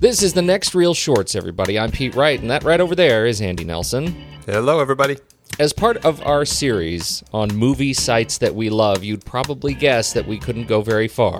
This 0.00 0.22
is 0.22 0.34
the 0.34 0.42
Next 0.42 0.74
Reel 0.74 0.92
Shorts, 0.92 1.34
everybody. 1.34 1.78
I'm 1.78 1.90
Pete 1.90 2.14
Wright, 2.14 2.38
and 2.38 2.50
that 2.50 2.64
right 2.64 2.80
over 2.82 2.94
there 2.94 3.24
is 3.24 3.40
Andy 3.40 3.64
Nelson. 3.64 4.08
Hello, 4.44 4.78
everybody. 4.78 5.16
As 5.58 5.72
part 5.72 6.04
of 6.04 6.22
our 6.26 6.44
series 6.44 7.24
on 7.32 7.48
movie 7.56 7.94
sites 7.94 8.36
that 8.38 8.54
we 8.54 8.68
love, 8.68 9.02
you'd 9.02 9.24
probably 9.24 9.72
guess 9.72 10.12
that 10.12 10.28
we 10.28 10.38
couldn't 10.38 10.66
go 10.66 10.82
very 10.82 11.08
far 11.08 11.38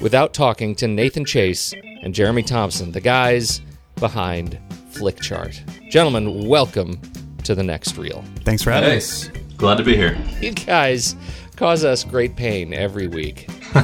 without 0.00 0.32
talking 0.32 0.76
to 0.76 0.86
Nathan 0.86 1.24
Chase 1.24 1.74
and 2.02 2.14
Jeremy 2.14 2.44
Thompson, 2.44 2.92
the 2.92 3.00
guys 3.00 3.60
behind 3.96 4.60
Flickchart. 4.92 5.60
Gentlemen, 5.90 6.46
welcome 6.46 7.00
to 7.42 7.56
the 7.56 7.64
next 7.64 7.98
reel. 7.98 8.24
Thanks 8.44 8.62
for 8.62 8.70
having 8.70 8.98
us. 8.98 9.28
Glad 9.56 9.78
to 9.78 9.84
be 9.84 9.96
here. 9.96 10.16
You 10.40 10.52
guys 10.52 11.16
cause 11.60 11.84
us 11.84 12.04
great 12.04 12.34
pain 12.36 12.72
every 12.72 13.06
week. 13.06 13.46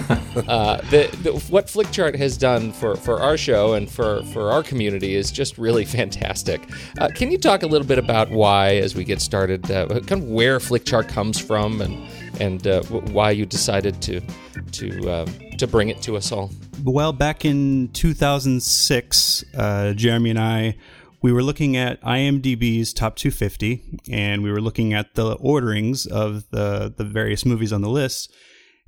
uh, 0.48 0.78
the, 0.88 1.14
the, 1.22 1.32
what 1.50 1.66
Flickchart 1.66 2.16
has 2.16 2.38
done 2.38 2.72
for, 2.72 2.96
for 2.96 3.20
our 3.20 3.36
show 3.36 3.74
and 3.74 3.90
for, 3.90 4.22
for 4.32 4.50
our 4.50 4.62
community 4.62 5.14
is 5.14 5.30
just 5.30 5.58
really 5.58 5.84
fantastic. 5.98 6.62
Uh, 6.98 7.08
can 7.14 7.30
you 7.30 7.36
talk 7.36 7.62
a 7.62 7.66
little 7.66 7.86
bit 7.86 7.98
about 7.98 8.30
why, 8.30 8.76
as 8.76 8.94
we 8.94 9.04
get 9.04 9.20
started, 9.20 9.70
uh, 9.70 9.88
kind 9.88 10.22
of 10.22 10.24
where 10.24 10.58
Flickchart 10.58 11.06
comes 11.10 11.38
from 11.38 11.82
and 11.82 12.08
and 12.40 12.66
uh, 12.66 12.80
w- 12.82 13.12
why 13.12 13.30
you 13.30 13.46
decided 13.46 14.00
to 14.02 14.20
to 14.72 15.10
uh, 15.10 15.26
to 15.58 15.66
bring 15.66 15.90
it 15.90 16.00
to 16.02 16.16
us 16.16 16.32
all? 16.32 16.50
Well, 16.82 17.12
back 17.12 17.44
in 17.44 17.88
2006, 17.92 19.44
uh, 19.54 19.92
Jeremy 19.92 20.30
and 20.30 20.38
I 20.38 20.76
we 21.22 21.32
were 21.32 21.42
looking 21.42 21.76
at 21.76 22.00
IMDb's 22.02 22.92
top 22.92 23.16
250, 23.16 24.00
and 24.10 24.42
we 24.42 24.50
were 24.50 24.60
looking 24.60 24.92
at 24.94 25.14
the 25.14 25.32
orderings 25.34 26.06
of 26.06 26.48
the 26.50 26.92
the 26.96 27.04
various 27.04 27.44
movies 27.44 27.72
on 27.72 27.82
the 27.82 27.90
list. 27.90 28.32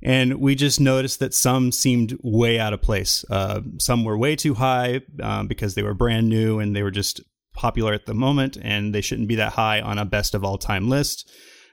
And 0.01 0.39
we 0.39 0.55
just 0.55 0.79
noticed 0.79 1.19
that 1.19 1.33
some 1.33 1.73
seemed 1.73 2.17
way 2.23 2.57
out 2.57 2.71
of 2.71 2.81
place. 2.81 3.25
Uh, 3.29 3.61
some 3.79 4.05
were 4.05 4.17
way 4.17 4.35
too 4.37 4.53
high 4.53 5.01
um, 5.21 5.47
because 5.47 5.75
they 5.75 5.83
were 5.83 5.93
brand 5.93 6.29
new 6.29 6.59
and 6.59 6.73
they 6.73 6.83
were 6.83 6.91
just 6.91 7.19
popular 7.53 7.91
at 7.91 8.05
the 8.05 8.13
moment, 8.13 8.57
and 8.61 8.95
they 8.95 9.01
shouldn't 9.01 9.27
be 9.27 9.35
that 9.35 9.53
high 9.53 9.81
on 9.81 9.97
a 9.97 10.05
best 10.05 10.33
of 10.33 10.43
all 10.43 10.57
time 10.57 10.89
list. 10.89 11.29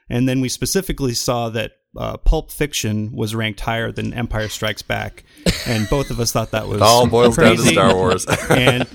And 0.09 0.27
then 0.27 0.41
we 0.41 0.49
specifically 0.49 1.13
saw 1.13 1.49
that 1.49 1.71
uh, 1.97 2.17
Pulp 2.17 2.51
Fiction 2.51 3.11
was 3.13 3.33
ranked 3.33 3.61
higher 3.61 3.91
than 3.91 4.13
Empire 4.13 4.49
Strikes 4.49 4.81
Back, 4.81 5.23
and 5.65 5.89
both 5.89 6.11
of 6.11 6.19
us 6.19 6.31
thought 6.31 6.51
that 6.51 6.67
was 6.67 6.81
all 6.81 7.07
boils 7.07 7.37
down 7.37 7.55
to 7.55 7.55
crazy. 7.57 7.73
Star 7.73 7.95
Wars. 7.95 8.25
and 8.49 8.87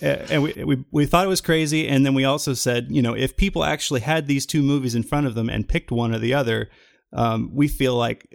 and 0.00 0.42
we, 0.42 0.64
we 0.64 0.84
we 0.90 1.06
thought 1.06 1.24
it 1.24 1.28
was 1.28 1.40
crazy, 1.40 1.88
and 1.88 2.04
then 2.04 2.14
we 2.14 2.24
also 2.24 2.54
said, 2.54 2.88
you 2.90 3.02
know, 3.02 3.14
if 3.14 3.36
people 3.36 3.64
actually 3.64 4.00
had 4.00 4.26
these 4.26 4.46
two 4.46 4.62
movies 4.62 4.94
in 4.94 5.02
front 5.02 5.26
of 5.26 5.34
them 5.34 5.48
and 5.48 5.68
picked 5.68 5.90
one 5.90 6.14
or 6.14 6.18
the 6.18 6.34
other, 6.34 6.70
um, 7.12 7.50
we 7.54 7.68
feel 7.68 7.94
like 7.94 8.28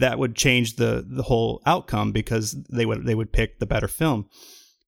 that 0.00 0.18
would 0.18 0.36
change 0.36 0.76
the 0.76 1.04
the 1.08 1.22
whole 1.22 1.62
outcome 1.66 2.12
because 2.12 2.56
they 2.70 2.86
would 2.86 3.04
they 3.04 3.14
would 3.14 3.32
pick 3.32 3.58
the 3.58 3.66
better 3.66 3.88
film. 3.88 4.28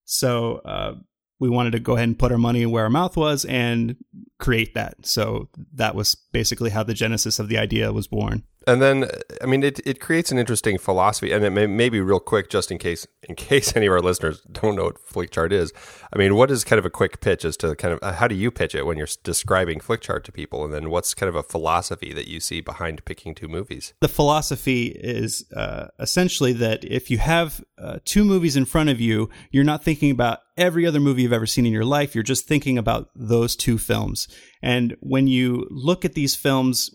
So 0.05 0.57
uh, 0.65 0.95
we 1.39 1.49
wanted 1.49 1.73
to 1.73 1.81
go 1.81 1.95
ahead 1.95 2.09
and 2.09 2.19
put 2.19 2.33
our 2.33 2.39
money 2.39 2.67
where 2.67 2.85
our 2.85 2.91
mouth 2.91 3.17
was 3.17 3.45
and 3.45 3.97
create 4.39 4.75
that. 4.75 5.07
So 5.07 5.49
that 5.75 5.95
was 5.95 6.17
basically 6.33 6.71
how 6.71 6.83
the 6.83 6.95
genesis 6.95 7.39
of 7.39 7.49
the 7.49 7.59
idea 7.59 7.93
was 7.93 8.09
born 8.09 8.45
and 8.71 8.81
then 8.81 9.11
I 9.43 9.47
mean 9.47 9.63
it, 9.63 9.81
it 9.85 10.01
creates 10.01 10.31
an 10.31 10.39
interesting 10.39 10.79
philosophy, 10.79 11.33
and 11.33 11.45
it 11.45 11.51
may, 11.51 11.67
maybe 11.67 12.01
real 12.01 12.21
quick, 12.21 12.49
just 12.49 12.71
in 12.71 12.79
case 12.79 13.07
in 13.29 13.35
case 13.51 13.75
any 13.77 13.87
of 13.87 13.93
our 13.93 14.01
listeners 14.01 14.41
don't 14.53 14.77
know 14.77 14.85
what 14.85 15.05
Flickchart 15.05 15.53
is. 15.53 15.73
I 16.13 16.19
mean, 16.19 16.35
what 16.37 16.51
is 16.51 16.65
kind 16.65 16.79
of 16.79 16.85
a 16.85 16.91
quick 16.91 17.21
pitch 17.21 17.45
as 17.45 17.57
to 17.59 17.75
kind 17.75 17.95
of 17.95 17.99
uh, 18.03 18.13
how 18.13 18.29
do 18.29 18.35
you 18.35 18.51
pitch 18.51 18.75
it 18.75 18.87
when 18.87 18.97
you're 18.97 19.09
describing 19.25 19.81
Flickchart 19.81 20.23
to 20.25 20.33
people, 20.33 20.65
and 20.65 20.73
then 20.73 20.91
what's 20.91 21.15
kind 21.15 21.29
of 21.29 21.35
a 21.35 21.43
philosophy 21.43 22.13
that 22.13 22.29
you 22.29 22.39
see 22.39 22.61
behind 22.61 23.05
picking 23.05 23.35
two 23.35 23.49
movies? 23.49 23.93
The 24.01 24.09
philosophy 24.09 24.87
is 24.87 25.45
uh, 25.55 25.89
essentially 25.99 26.53
that 26.55 26.85
if 26.85 27.11
you 27.11 27.19
have 27.19 27.65
uh, 27.77 27.99
two 28.05 28.25
movies 28.25 28.57
in 28.57 28.65
front 28.65 28.89
of 28.89 29.01
you, 29.01 29.31
you're 29.51 29.65
not 29.65 29.83
thinking 29.83 30.11
about 30.11 30.41
every 30.57 30.87
other 30.87 31.01
movie 31.01 31.23
you've 31.23 31.33
ever 31.33 31.47
seen 31.47 31.67
in 31.67 31.73
your 31.73 31.85
life. 31.85 32.15
You're 32.15 32.23
just 32.23 32.47
thinking 32.47 32.79
about 32.79 33.11
those 33.17 33.57
two 33.57 33.79
films, 33.79 34.29
and 34.63 34.97
when 35.01 35.27
you 35.27 35.67
look 35.71 36.05
at 36.05 36.15
these 36.15 36.37
films 36.37 36.91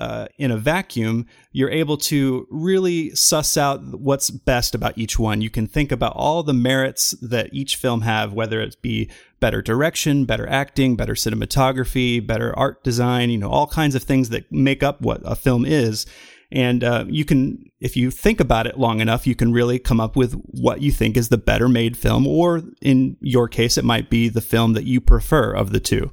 uh, 0.00 0.26
in 0.38 0.50
a 0.50 0.56
vacuum, 0.56 1.26
you're 1.52 1.70
able 1.70 1.96
to 1.96 2.46
really 2.50 3.14
suss 3.14 3.56
out 3.56 4.00
what's 4.00 4.30
best 4.30 4.74
about 4.74 4.96
each 4.96 5.18
one. 5.18 5.42
You 5.42 5.50
can 5.50 5.66
think 5.66 5.92
about 5.92 6.14
all 6.16 6.42
the 6.42 6.54
merits 6.54 7.10
that 7.20 7.50
each 7.52 7.76
film 7.76 8.00
have, 8.00 8.32
whether 8.32 8.60
it 8.60 8.80
be 8.80 9.10
better 9.40 9.62
direction, 9.62 10.24
better 10.24 10.48
acting, 10.48 10.96
better 10.96 11.14
cinematography, 11.14 12.26
better 12.26 12.58
art 12.58 12.82
design, 12.82 13.30
you 13.30 13.38
know, 13.38 13.50
all 13.50 13.66
kinds 13.66 13.94
of 13.94 14.02
things 14.02 14.30
that 14.30 14.50
make 14.50 14.82
up 14.82 15.00
what 15.00 15.20
a 15.24 15.36
film 15.36 15.64
is. 15.64 16.06
And 16.52 16.82
uh, 16.82 17.04
you 17.08 17.24
can, 17.24 17.70
if 17.78 17.96
you 17.96 18.10
think 18.10 18.40
about 18.40 18.66
it 18.66 18.78
long 18.78 19.00
enough, 19.00 19.26
you 19.26 19.36
can 19.36 19.52
really 19.52 19.78
come 19.78 20.00
up 20.00 20.16
with 20.16 20.32
what 20.32 20.80
you 20.80 20.90
think 20.90 21.16
is 21.16 21.28
the 21.28 21.38
better 21.38 21.68
made 21.68 21.96
film, 21.96 22.26
or 22.26 22.62
in 22.80 23.16
your 23.20 23.48
case, 23.48 23.78
it 23.78 23.84
might 23.84 24.10
be 24.10 24.28
the 24.28 24.40
film 24.40 24.72
that 24.72 24.84
you 24.84 25.00
prefer 25.00 25.52
of 25.52 25.70
the 25.70 25.78
two. 25.78 26.10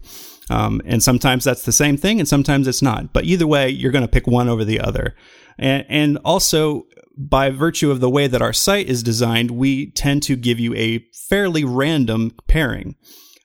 Um, 0.50 0.82
and 0.86 1.04
sometimes 1.04 1.44
that's 1.44 1.64
the 1.64 1.72
same 1.72 1.98
thing 1.98 2.20
and 2.20 2.28
sometimes 2.28 2.68
it's 2.68 2.82
not. 2.82 3.14
But 3.14 3.26
either 3.26 3.48
way, 3.48 3.70
you're 3.70 3.92
going 3.92 4.04
to 4.04 4.08
pick 4.08 4.28
one 4.28 4.48
over 4.48 4.64
the 4.64 4.80
other. 4.80 5.16
And, 5.58 5.86
and 5.90 6.18
also, 6.24 6.86
by 7.18 7.50
virtue 7.50 7.92
of 7.92 8.00
the 8.00 8.10
way 8.10 8.28
that 8.28 8.42
our 8.42 8.54
site 8.54 8.88
is 8.88 9.04
designed, 9.04 9.52
we 9.52 9.92
tend 9.92 10.24
to 10.24 10.36
give 10.36 10.60
you 10.60 10.74
a 10.76 11.06
fairly 11.12 11.64
random 11.64 12.32
pairing. 12.48 12.96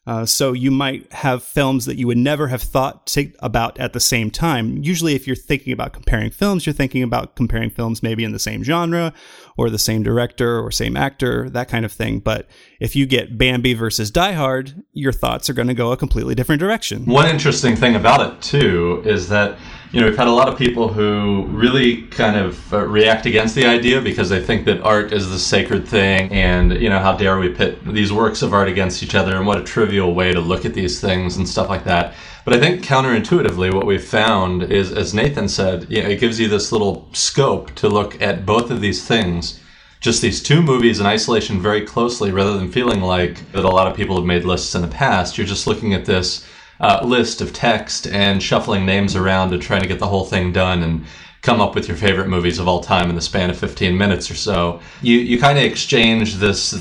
Uh, 0.04 0.26
so 0.26 0.52
you 0.52 0.70
might 0.70 1.10
have 1.12 1.44
films 1.44 1.86
that 1.86 1.96
you 1.96 2.08
would 2.08 2.18
never 2.18 2.48
have 2.48 2.60
thought 2.62 3.06
to, 3.06 3.32
about 3.38 3.78
at 3.78 3.92
the 3.92 4.00
same 4.00 4.32
time. 4.32 4.78
Usually, 4.82 5.14
if 5.14 5.28
you're 5.28 5.36
thinking 5.36 5.72
about 5.72 5.92
comparing 5.92 6.30
films, 6.30 6.66
you're 6.66 6.72
thinking 6.72 7.04
about 7.04 7.36
comparing 7.36 7.70
films 7.70 8.02
maybe 8.02 8.24
in 8.24 8.32
the 8.32 8.40
same 8.40 8.64
genre 8.64 9.14
or 9.56 9.70
the 9.70 9.78
same 9.78 10.02
director 10.02 10.60
or 10.60 10.70
same 10.70 10.96
actor, 10.96 11.48
that 11.50 11.68
kind 11.68 11.84
of 11.84 11.92
thing. 11.92 12.20
But 12.20 12.48
if 12.80 12.96
you 12.96 13.06
get 13.06 13.38
Bambi 13.38 13.74
versus 13.74 14.10
Die 14.10 14.32
Hard, 14.32 14.82
your 14.92 15.12
thoughts 15.12 15.48
are 15.50 15.54
going 15.54 15.68
to 15.68 15.74
go 15.74 15.92
a 15.92 15.96
completely 15.96 16.34
different 16.34 16.60
direction. 16.60 17.04
One 17.06 17.28
interesting 17.28 17.76
thing 17.76 17.94
about 17.94 18.20
it 18.26 18.42
too 18.42 19.02
is 19.04 19.28
that 19.28 19.58
you 19.92 20.00
know, 20.00 20.06
we've 20.06 20.16
had 20.16 20.26
a 20.26 20.32
lot 20.32 20.48
of 20.48 20.58
people 20.58 20.88
who 20.88 21.44
really 21.48 22.02
kind 22.04 22.36
of 22.36 22.72
uh, 22.72 22.86
react 22.86 23.26
against 23.26 23.54
the 23.54 23.66
idea 23.66 24.00
because 24.00 24.30
they 24.30 24.42
think 24.42 24.64
that 24.64 24.80
art 24.80 25.12
is 25.12 25.28
the 25.28 25.38
sacred 25.38 25.86
thing, 25.86 26.32
and 26.32 26.72
you 26.80 26.88
know, 26.88 26.98
how 26.98 27.14
dare 27.14 27.38
we 27.38 27.50
pit 27.50 27.84
these 27.84 28.10
works 28.10 28.40
of 28.40 28.54
art 28.54 28.68
against 28.68 29.02
each 29.02 29.14
other, 29.14 29.36
and 29.36 29.46
what 29.46 29.58
a 29.58 29.62
trivial 29.62 30.14
way 30.14 30.32
to 30.32 30.40
look 30.40 30.64
at 30.64 30.72
these 30.72 30.98
things 30.98 31.36
and 31.36 31.46
stuff 31.46 31.68
like 31.68 31.84
that. 31.84 32.14
But 32.44 32.54
I 32.54 32.60
think 32.60 32.84
counterintuitively, 32.84 33.72
what 33.72 33.86
we've 33.86 34.02
found 34.02 34.64
is, 34.64 34.92
as 34.92 35.14
Nathan 35.14 35.48
said, 35.48 35.86
you 35.88 36.02
know, 36.02 36.08
it 36.08 36.20
gives 36.20 36.40
you 36.40 36.48
this 36.48 36.72
little 36.72 37.08
scope 37.12 37.74
to 37.76 37.88
look 37.88 38.20
at 38.20 38.44
both 38.44 38.70
of 38.70 38.80
these 38.80 39.06
things 39.06 39.60
just 40.02 40.20
these 40.20 40.42
two 40.42 40.60
movies 40.60 40.98
in 40.98 41.06
isolation 41.06 41.62
very 41.62 41.86
closely 41.86 42.32
rather 42.32 42.58
than 42.58 42.70
feeling 42.70 43.00
like 43.00 43.50
that 43.52 43.64
a 43.64 43.68
lot 43.68 43.86
of 43.86 43.96
people 43.96 44.16
have 44.16 44.24
made 44.24 44.44
lists 44.44 44.74
in 44.74 44.82
the 44.82 44.88
past. 44.88 45.38
You're 45.38 45.46
just 45.46 45.68
looking 45.68 45.94
at 45.94 46.04
this 46.04 46.44
uh, 46.80 47.00
list 47.04 47.40
of 47.40 47.52
text 47.52 48.08
and 48.08 48.42
shuffling 48.42 48.84
names 48.84 49.14
around 49.14 49.52
and 49.52 49.62
trying 49.62 49.82
to 49.82 49.88
get 49.88 50.00
the 50.00 50.08
whole 50.08 50.24
thing 50.24 50.52
done 50.52 50.82
and 50.82 51.06
come 51.40 51.60
up 51.60 51.76
with 51.76 51.86
your 51.86 51.96
favorite 51.96 52.28
movies 52.28 52.58
of 52.58 52.66
all 52.66 52.80
time 52.80 53.10
in 53.10 53.14
the 53.14 53.20
span 53.20 53.48
of 53.48 53.56
15 53.56 53.96
minutes 53.96 54.28
or 54.28 54.34
so. 54.34 54.80
You 55.02 55.18
you 55.18 55.38
kind 55.38 55.56
of 55.56 55.64
exchange 55.64 56.36
this 56.36 56.72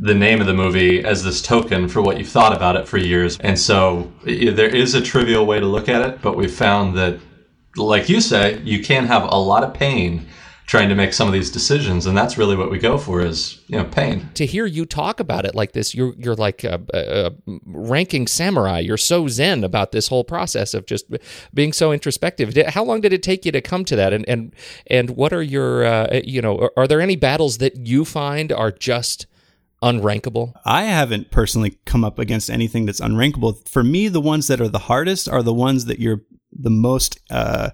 the 0.00 0.14
name 0.14 0.40
of 0.40 0.46
the 0.46 0.54
movie 0.54 1.04
as 1.04 1.24
this 1.24 1.42
token 1.42 1.88
for 1.88 2.00
what 2.00 2.18
you've 2.18 2.28
thought 2.28 2.54
about 2.54 2.76
it 2.76 2.86
for 2.86 2.98
years. 2.98 3.36
And 3.40 3.58
so 3.58 4.12
there 4.24 4.74
is 4.74 4.94
a 4.94 5.02
trivial 5.02 5.44
way 5.44 5.58
to 5.58 5.66
look 5.66 5.88
at 5.88 6.02
it, 6.08 6.22
but 6.22 6.36
we've 6.36 6.52
found 6.52 6.96
that 6.96 7.18
like 7.76 8.08
you 8.08 8.20
say, 8.20 8.60
you 8.62 8.82
can 8.82 9.06
have 9.06 9.24
a 9.24 9.36
lot 9.36 9.64
of 9.64 9.74
pain 9.74 10.26
trying 10.66 10.90
to 10.90 10.94
make 10.94 11.14
some 11.14 11.26
of 11.26 11.32
these 11.32 11.50
decisions 11.50 12.04
and 12.04 12.14
that's 12.14 12.36
really 12.36 12.54
what 12.54 12.70
we 12.70 12.78
go 12.78 12.98
for 12.98 13.22
is 13.22 13.58
you 13.68 13.78
know 13.78 13.84
pain. 13.84 14.28
To 14.34 14.44
hear 14.44 14.66
you 14.66 14.84
talk 14.84 15.18
about 15.18 15.46
it 15.46 15.54
like 15.54 15.72
this 15.72 15.94
you're 15.94 16.14
you're 16.18 16.34
like 16.34 16.62
a, 16.62 16.80
a, 16.92 16.98
a, 16.98 17.58
ranking 17.64 18.26
samurai. 18.26 18.80
You're 18.80 18.98
so 18.98 19.28
zen 19.28 19.64
about 19.64 19.92
this 19.92 20.08
whole 20.08 20.24
process 20.24 20.74
of 20.74 20.84
just 20.84 21.06
being 21.54 21.72
so 21.72 21.90
introspective. 21.90 22.54
How 22.68 22.84
long 22.84 23.00
did 23.00 23.14
it 23.14 23.22
take 23.22 23.46
you 23.46 23.52
to 23.52 23.62
come 23.62 23.84
to 23.86 23.96
that? 23.96 24.12
And 24.12 24.28
and 24.28 24.54
and 24.88 25.10
what 25.10 25.32
are 25.32 25.42
your 25.42 25.86
uh, 25.86 26.20
you 26.22 26.42
know 26.42 26.58
are, 26.58 26.72
are 26.76 26.86
there 26.86 27.00
any 27.00 27.16
battles 27.16 27.56
that 27.58 27.86
you 27.86 28.04
find 28.04 28.52
are 28.52 28.70
just 28.70 29.26
unrankable? 29.82 30.52
I 30.64 30.84
haven't 30.84 31.30
personally 31.30 31.78
come 31.84 32.04
up 32.04 32.18
against 32.18 32.50
anything 32.50 32.86
that's 32.86 33.00
unrankable. 33.00 33.68
For 33.68 33.82
me, 33.82 34.08
the 34.08 34.20
ones 34.20 34.46
that 34.48 34.60
are 34.60 34.68
the 34.68 34.78
hardest 34.78 35.28
are 35.28 35.42
the 35.42 35.54
ones 35.54 35.84
that 35.86 35.98
you're 35.98 36.22
the 36.52 36.70
most 36.70 37.20
uh, 37.30 37.70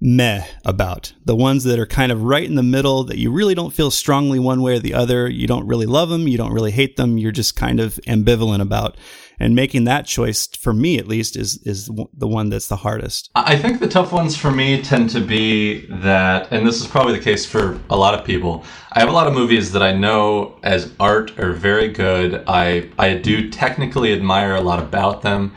meh 0.00 0.44
about. 0.64 1.12
The 1.24 1.36
ones 1.36 1.64
that 1.64 1.78
are 1.78 1.86
kind 1.86 2.12
of 2.12 2.22
right 2.22 2.44
in 2.44 2.56
the 2.56 2.62
middle 2.62 3.04
that 3.04 3.18
you 3.18 3.30
really 3.30 3.54
don't 3.54 3.72
feel 3.72 3.90
strongly 3.90 4.38
one 4.38 4.60
way 4.60 4.74
or 4.74 4.78
the 4.80 4.94
other. 4.94 5.28
You 5.28 5.46
don't 5.46 5.66
really 5.66 5.86
love 5.86 6.08
them. 6.08 6.26
You 6.26 6.36
don't 6.36 6.52
really 6.52 6.72
hate 6.72 6.96
them. 6.96 7.18
You're 7.18 7.32
just 7.32 7.56
kind 7.56 7.80
of 7.80 7.94
ambivalent 8.06 8.60
about. 8.60 8.96
And 9.38 9.54
making 9.56 9.84
that 9.84 10.06
choice, 10.06 10.46
for 10.46 10.72
me 10.72 10.98
at 10.98 11.08
least, 11.08 11.36
is 11.36 11.58
is 11.64 11.90
the 12.12 12.28
one 12.28 12.50
that's 12.50 12.68
the 12.68 12.76
hardest. 12.76 13.30
I 13.34 13.56
think 13.56 13.80
the 13.80 13.88
tough 13.88 14.12
ones 14.12 14.36
for 14.36 14.50
me 14.50 14.82
tend 14.82 15.10
to 15.10 15.20
be 15.20 15.86
that, 15.86 16.52
and 16.52 16.66
this 16.66 16.80
is 16.80 16.86
probably 16.86 17.14
the 17.14 17.24
case 17.24 17.44
for 17.44 17.80
a 17.90 17.96
lot 17.96 18.14
of 18.14 18.24
people. 18.24 18.64
I 18.92 19.00
have 19.00 19.08
a 19.08 19.12
lot 19.12 19.26
of 19.26 19.34
movies 19.34 19.72
that 19.72 19.82
I 19.82 19.92
know 19.92 20.58
as 20.62 20.92
art 21.00 21.38
are 21.38 21.52
very 21.52 21.88
good. 21.88 22.44
I 22.46 22.90
I 22.98 23.14
do 23.14 23.50
technically 23.50 24.12
admire 24.12 24.54
a 24.54 24.60
lot 24.60 24.80
about 24.80 25.22
them 25.22 25.52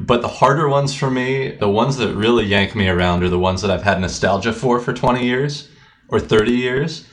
but 0.00 0.22
the 0.22 0.28
harder 0.28 0.68
ones 0.68 0.94
for 0.94 1.10
me, 1.10 1.50
the 1.50 1.68
ones 1.68 1.98
that 1.98 2.14
really 2.14 2.44
yank 2.44 2.74
me 2.74 2.88
around, 2.88 3.22
are 3.22 3.28
the 3.28 3.38
ones 3.38 3.60
that 3.60 3.70
I've 3.70 3.82
had 3.82 4.00
nostalgia 4.00 4.52
for 4.52 4.80
for 4.80 4.94
20 4.94 5.24
years 5.24 5.68
or 6.08 6.18
30 6.18 6.52
years. 6.52 7.06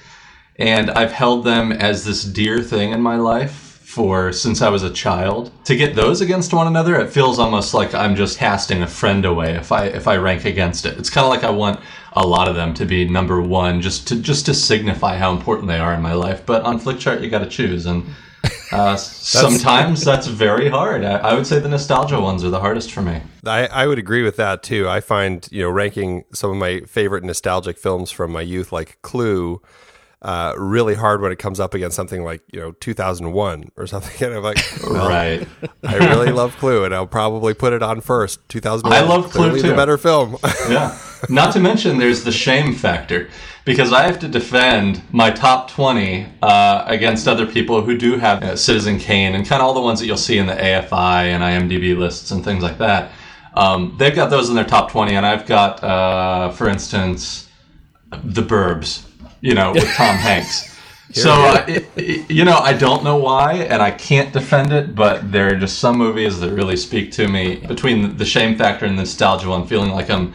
And 0.55 0.89
I've 0.91 1.11
held 1.11 1.43
them 1.43 1.71
as 1.71 2.05
this 2.05 2.23
dear 2.23 2.61
thing 2.61 2.91
in 2.91 3.01
my 3.01 3.17
life 3.17 3.66
for 3.97 4.31
since 4.31 4.61
I 4.61 4.69
was 4.69 4.83
a 4.83 4.91
child. 4.91 5.51
To 5.65 5.75
get 5.75 5.95
those 5.95 6.21
against 6.21 6.53
one 6.53 6.67
another, 6.67 7.01
it 7.01 7.09
feels 7.09 7.39
almost 7.39 7.73
like 7.73 7.95
I'm 7.95 8.15
just 8.15 8.37
casting 8.37 8.83
a 8.83 8.87
friend 8.87 9.25
away 9.25 9.55
if 9.55 9.71
I 9.71 9.85
if 9.87 10.07
I 10.07 10.17
rank 10.17 10.45
against 10.45 10.85
it. 10.85 10.99
It's 10.99 11.09
kind 11.09 11.25
of 11.25 11.31
like 11.31 11.43
I 11.43 11.49
want 11.49 11.79
a 12.13 12.25
lot 12.25 12.47
of 12.47 12.55
them 12.55 12.75
to 12.75 12.85
be 12.85 13.09
number 13.09 13.41
one 13.41 13.81
just 13.81 14.07
to 14.09 14.21
just 14.21 14.45
to 14.45 14.53
signify 14.53 15.17
how 15.17 15.33
important 15.33 15.67
they 15.67 15.79
are 15.79 15.95
in 15.95 16.01
my 16.03 16.13
life. 16.13 16.45
But 16.45 16.61
on 16.61 16.79
Flickchart, 16.79 17.23
you 17.23 17.29
got 17.31 17.39
to 17.39 17.49
choose 17.49 17.87
and 17.87 18.05
uh, 18.71 18.95
sometimes 18.97 20.05
that's 20.05 20.27
very 20.27 20.69
hard. 20.69 21.03
I, 21.03 21.17
I, 21.17 21.33
would 21.33 21.47
say 21.47 21.57
the 21.57 21.67
nostalgia 21.67 22.21
ones 22.21 22.43
are 22.43 22.51
the 22.51 22.59
hardest 22.59 22.91
for 22.91 23.01
me. 23.01 23.21
I, 23.47 23.65
I 23.65 23.87
would 23.87 23.97
agree 23.97 24.21
with 24.21 24.35
that 24.35 24.61
too. 24.61 24.87
I 24.87 24.99
find 24.99 25.47
you 25.51 25.63
know 25.63 25.71
ranking 25.71 26.23
some 26.33 26.51
of 26.51 26.57
my 26.57 26.81
favorite 26.81 27.23
nostalgic 27.23 27.79
films 27.79 28.11
from 28.11 28.31
my 28.31 28.41
youth, 28.41 28.71
like 28.71 29.01
Clue, 29.01 29.59
uh, 30.21 30.53
really 30.57 30.95
hard 30.95 31.21
when 31.21 31.31
it 31.31 31.37
comes 31.37 31.59
up 31.59 31.73
against 31.73 31.95
something 31.95 32.23
like 32.23 32.41
you 32.51 32.59
know 32.59 32.71
2001 32.73 33.71
or 33.75 33.87
something. 33.87 34.07
And 34.27 34.35
I'm 34.35 34.43
like, 34.43 34.57
well, 34.83 35.07
right. 35.07 35.47
I 35.83 35.95
really 35.97 36.31
love 36.31 36.57
Clue, 36.57 36.83
and 36.83 36.93
I'll 36.93 37.07
probably 37.07 37.53
put 37.53 37.71
it 37.73 37.83
on 37.83 38.01
first. 38.01 38.47
2001. 38.49 38.91
I 38.91 39.07
love 39.07 39.31
Clue 39.31 39.55
too. 39.61 39.69
The 39.69 39.75
better 39.75 39.97
film. 39.97 40.37
yeah. 40.69 40.97
Not 41.29 41.53
to 41.53 41.59
mention, 41.59 41.97
there's 41.97 42.23
the 42.23 42.31
shame 42.31 42.73
factor 42.73 43.29
because 43.65 43.91
I 43.91 44.03
have 44.03 44.19
to 44.19 44.27
defend 44.27 45.01
my 45.11 45.29
top 45.29 45.69
20 45.69 46.27
uh, 46.41 46.83
against 46.87 47.27
other 47.27 47.45
people 47.45 47.81
who 47.81 47.97
do 47.97 48.17
have 48.17 48.43
uh, 48.43 48.55
Citizen 48.55 48.99
Kane 48.99 49.35
and 49.35 49.45
kind 49.45 49.61
of 49.61 49.67
all 49.67 49.73
the 49.73 49.81
ones 49.81 49.99
that 49.99 50.05
you'll 50.05 50.17
see 50.17 50.37
in 50.37 50.45
the 50.47 50.53
AFI 50.53 51.25
and 51.25 51.43
IMDb 51.43 51.97
lists 51.97 52.31
and 52.31 52.43
things 52.43 52.63
like 52.63 52.77
that. 52.77 53.11
Um, 53.55 53.95
they've 53.97 54.15
got 54.15 54.29
those 54.29 54.49
in 54.49 54.55
their 54.55 54.63
top 54.63 54.91
20, 54.91 55.15
and 55.15 55.25
I've 55.25 55.47
got, 55.47 55.83
uh, 55.83 56.51
for 56.51 56.69
instance, 56.69 57.49
The 58.11 58.43
Burbs, 58.43 59.06
you 59.41 59.53
know, 59.53 59.73
with 59.73 59.85
Tom 59.95 60.15
Hanks. 60.27 60.75
so, 61.13 61.31
uh, 61.31 61.65
it, 61.67 61.87
it, 61.95 62.29
you 62.31 62.43
know, 62.43 62.57
I 62.57 62.73
don't 62.73 63.03
know 63.03 63.17
why, 63.17 63.53
and 63.53 63.81
I 63.81 63.91
can't 63.91 64.33
defend 64.33 64.73
it, 64.73 64.93
but 64.93 65.31
there 65.31 65.47
are 65.53 65.55
just 65.55 65.79
some 65.79 65.97
movies 65.97 66.39
that 66.39 66.51
really 66.51 66.77
speak 66.77 67.11
to 67.13 67.27
me 67.27 67.55
between 67.55 68.17
the 68.17 68.25
shame 68.25 68.57
factor 68.57 68.85
and 68.85 68.97
the 68.97 69.03
nostalgia 69.03 69.49
one, 69.49 69.65
feeling 69.67 69.91
like 69.91 70.09
I'm 70.09 70.33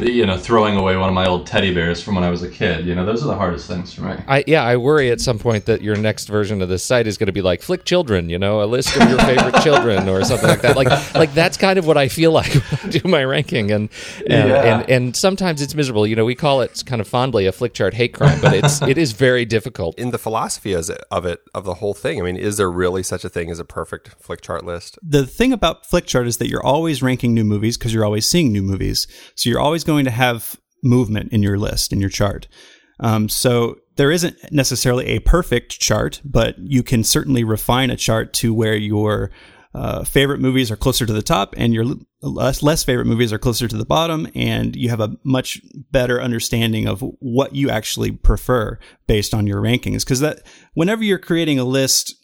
you 0.00 0.26
know, 0.26 0.36
throwing 0.36 0.76
away 0.76 0.96
one 0.96 1.08
of 1.08 1.14
my 1.14 1.26
old 1.26 1.46
teddy 1.46 1.72
bears 1.72 2.02
from 2.02 2.14
when 2.16 2.24
I 2.24 2.30
was 2.30 2.42
a 2.42 2.48
kid. 2.48 2.86
You 2.86 2.94
know, 2.94 3.04
those 3.04 3.22
are 3.22 3.26
the 3.26 3.36
hardest 3.36 3.66
things 3.68 3.92
for 3.92 4.02
me. 4.02 4.14
I 4.26 4.42
yeah, 4.46 4.62
I 4.64 4.76
worry 4.76 5.10
at 5.10 5.20
some 5.20 5.38
point 5.38 5.66
that 5.66 5.82
your 5.82 5.96
next 5.96 6.26
version 6.26 6.62
of 6.62 6.68
this 6.68 6.82
site 6.84 7.06
is 7.06 7.18
going 7.18 7.26
to 7.26 7.32
be 7.32 7.42
like 7.42 7.62
Flick 7.62 7.84
Children, 7.84 8.28
you 8.28 8.38
know, 8.38 8.62
a 8.62 8.66
list 8.66 8.96
of 8.96 9.08
your 9.08 9.18
favorite 9.20 9.62
children 9.62 10.08
or 10.08 10.24
something 10.24 10.48
like 10.48 10.62
that. 10.62 10.76
Like 10.76 10.88
like 11.14 11.34
that's 11.34 11.56
kind 11.56 11.78
of 11.78 11.86
what 11.86 11.96
I 11.96 12.08
feel 12.08 12.32
like 12.32 12.52
when 12.52 12.80
I 12.84 12.88
do 12.88 13.08
my 13.08 13.24
ranking, 13.24 13.70
and 13.70 13.88
and, 14.28 14.48
Yeah. 14.48 14.62
and 14.80 14.90
and 14.90 15.16
sometimes 15.16 15.60
it's 15.62 15.74
miserable. 15.74 16.06
You 16.06 16.16
know, 16.16 16.24
we 16.24 16.34
call 16.34 16.60
it 16.62 16.82
kind 16.86 17.00
of 17.00 17.06
fondly 17.08 17.46
a 17.46 17.52
flick 17.52 17.74
chart 17.74 17.94
hate 17.94 18.14
crime, 18.14 18.40
but 18.40 18.54
it's 18.54 18.82
it 18.82 18.98
is 18.98 19.12
very 19.12 19.44
difficult. 19.44 19.98
In 19.98 20.10
the 20.10 20.18
philosophy 20.18 20.72
is 20.72 20.90
it- 20.90 21.02
of 21.10 21.24
it, 21.26 21.40
of 21.54 21.64
the 21.64 21.74
whole 21.74 21.94
thing, 21.94 22.18
I 22.20 22.24
mean, 22.24 22.36
is 22.36 22.56
there 22.56 22.70
really 22.70 23.02
such 23.02 23.24
a 23.24 23.28
thing 23.28 23.50
as 23.50 23.58
a 23.58 23.64
perfect 23.64 24.08
flick 24.20 24.40
chart 24.40 24.64
list? 24.64 24.98
the 25.02 25.26
thing 25.26 25.52
about 25.52 25.84
flick 25.86 26.06
chart 26.06 26.26
is 26.26 26.38
that 26.38 26.48
you're 26.48 26.64
always 26.64 27.02
ranking 27.02 27.34
new 27.34 27.44
movies 27.44 27.76
because 27.76 27.92
you're 27.92 28.04
always 28.04 28.26
seeing 28.26 28.52
new 28.52 28.62
movies. 28.62 29.06
So 29.34 29.48
you're 29.50 29.60
always 29.60 29.73
going 29.82 30.04
to 30.04 30.10
have 30.12 30.60
movement 30.84 31.32
in 31.32 31.42
your 31.42 31.58
list, 31.58 31.92
in 31.92 32.00
your 32.00 32.10
chart. 32.10 32.46
Um, 33.00 33.28
so 33.28 33.76
there 33.96 34.12
isn't 34.12 34.36
necessarily 34.52 35.06
a 35.06 35.20
perfect 35.20 35.80
chart, 35.80 36.20
but 36.24 36.56
you 36.58 36.82
can 36.82 37.02
certainly 37.02 37.42
refine 37.42 37.90
a 37.90 37.96
chart 37.96 38.32
to 38.34 38.54
where 38.54 38.76
your 38.76 39.30
uh, 39.74 40.04
favorite 40.04 40.38
movies 40.38 40.70
are 40.70 40.76
closer 40.76 41.04
to 41.04 41.12
the 41.12 41.22
top 41.22 41.54
and 41.56 41.74
your 41.74 41.84
less, 42.22 42.62
less 42.62 42.84
favorite 42.84 43.06
movies 43.06 43.32
are 43.32 43.38
closer 43.38 43.66
to 43.66 43.76
the 43.76 43.84
bottom. 43.84 44.28
And 44.34 44.76
you 44.76 44.90
have 44.90 45.00
a 45.00 45.16
much 45.24 45.60
better 45.90 46.22
understanding 46.22 46.86
of 46.86 47.00
what 47.18 47.56
you 47.56 47.70
actually 47.70 48.12
prefer 48.12 48.78
based 49.08 49.34
on 49.34 49.48
your 49.48 49.60
rankings. 49.60 50.04
Because 50.04 50.20
that 50.20 50.46
whenever 50.74 51.02
you're 51.02 51.18
creating 51.18 51.58
a 51.58 51.64
list, 51.64 52.14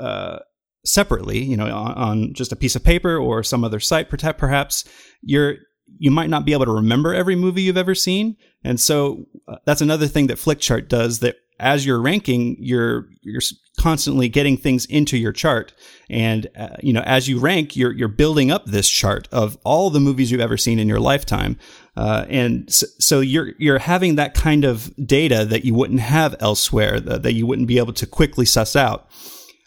uh, 0.00 0.40
separately, 0.84 1.42
you 1.42 1.56
know, 1.56 1.66
on, 1.66 1.92
on 1.94 2.34
just 2.34 2.52
a 2.52 2.56
piece 2.56 2.76
of 2.76 2.84
paper 2.84 3.16
or 3.16 3.42
some 3.42 3.64
other 3.64 3.80
site, 3.80 4.08
perhaps 4.08 4.84
you're 5.20 5.56
you 5.98 6.10
might 6.10 6.30
not 6.30 6.44
be 6.44 6.52
able 6.52 6.66
to 6.66 6.72
remember 6.72 7.14
every 7.14 7.36
movie 7.36 7.62
you've 7.62 7.76
ever 7.76 7.94
seen, 7.94 8.36
and 8.62 8.80
so 8.80 9.26
uh, 9.48 9.56
that's 9.64 9.80
another 9.80 10.06
thing 10.06 10.26
that 10.28 10.38
Flickchart 10.38 10.88
does. 10.88 11.20
That 11.20 11.36
as 11.58 11.86
you're 11.86 12.00
ranking, 12.00 12.56
you're 12.58 13.08
you're 13.22 13.40
constantly 13.78 14.28
getting 14.28 14.56
things 14.56 14.84
into 14.86 15.16
your 15.16 15.32
chart, 15.32 15.72
and 16.10 16.48
uh, 16.58 16.76
you 16.82 16.92
know, 16.92 17.02
as 17.02 17.28
you 17.28 17.38
rank, 17.38 17.76
you're 17.76 17.92
you're 17.92 18.08
building 18.08 18.50
up 18.50 18.66
this 18.66 18.88
chart 18.88 19.28
of 19.32 19.56
all 19.64 19.90
the 19.90 20.00
movies 20.00 20.30
you've 20.30 20.40
ever 20.40 20.56
seen 20.56 20.78
in 20.78 20.88
your 20.88 21.00
lifetime, 21.00 21.58
uh, 21.96 22.26
and 22.28 22.72
so, 22.72 22.86
so 22.98 23.20
you're 23.20 23.52
you're 23.58 23.78
having 23.78 24.16
that 24.16 24.34
kind 24.34 24.64
of 24.64 24.92
data 25.06 25.44
that 25.46 25.64
you 25.64 25.74
wouldn't 25.74 26.00
have 26.00 26.36
elsewhere, 26.40 27.00
that, 27.00 27.22
that 27.22 27.32
you 27.32 27.46
wouldn't 27.46 27.68
be 27.68 27.78
able 27.78 27.94
to 27.94 28.06
quickly 28.06 28.44
suss 28.44 28.76
out. 28.76 29.08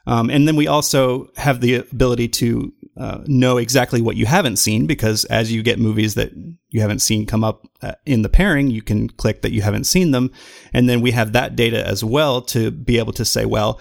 Um, 0.09 0.31
and 0.31 0.47
then 0.47 0.55
we 0.55 0.65
also 0.65 1.29
have 1.37 1.61
the 1.61 1.75
ability 1.75 2.29
to 2.29 2.73
uh, 2.97 3.19
know 3.27 3.57
exactly 3.57 4.01
what 4.01 4.15
you 4.15 4.25
haven't 4.25 4.57
seen 4.57 4.87
because 4.87 5.23
as 5.25 5.51
you 5.53 5.61
get 5.61 5.77
movies 5.77 6.15
that 6.15 6.31
you 6.69 6.81
haven't 6.81 6.99
seen 6.99 7.27
come 7.27 7.43
up 7.43 7.67
uh, 7.83 7.93
in 8.07 8.23
the 8.23 8.29
pairing, 8.29 8.71
you 8.71 8.81
can 8.81 9.07
click 9.07 9.43
that 9.43 9.51
you 9.51 9.61
haven't 9.61 9.83
seen 9.83 10.09
them. 10.09 10.31
And 10.73 10.89
then 10.89 11.01
we 11.01 11.11
have 11.11 11.33
that 11.33 11.55
data 11.55 11.85
as 11.87 12.03
well 12.03 12.41
to 12.43 12.71
be 12.71 12.97
able 12.97 13.13
to 13.13 13.23
say, 13.23 13.45
well, 13.45 13.79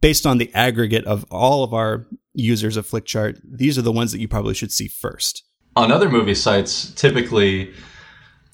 based 0.00 0.26
on 0.26 0.38
the 0.38 0.52
aggregate 0.54 1.04
of 1.04 1.24
all 1.30 1.62
of 1.62 1.72
our 1.72 2.08
users 2.34 2.76
of 2.76 2.84
Flickchart, 2.86 3.40
these 3.44 3.78
are 3.78 3.82
the 3.82 3.92
ones 3.92 4.10
that 4.10 4.20
you 4.20 4.26
probably 4.26 4.54
should 4.54 4.72
see 4.72 4.88
first. 4.88 5.44
on 5.76 5.92
other 5.92 6.08
movie 6.08 6.34
sites, 6.34 6.92
typically, 6.94 7.72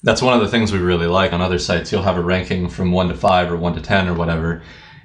that's 0.03 0.21
one 0.21 0.35
of 0.35 0.41
the 0.41 0.49
things 0.49 0.71
we 0.71 0.77
really 0.77 1.07
like. 1.07 1.33
On 1.33 1.41
other 1.41 1.59
sites, 1.59 1.91
you'll 1.91 2.03
have 2.03 2.17
a 2.17 2.21
ranking 2.21 2.69
from 2.69 2.91
one 2.91 3.07
to 3.09 3.15
five 3.15 3.51
or 3.51 3.57
one 3.57 3.73
to 3.73 3.81
ten 3.81 4.07
or 4.07 4.13
whatever, 4.13 4.61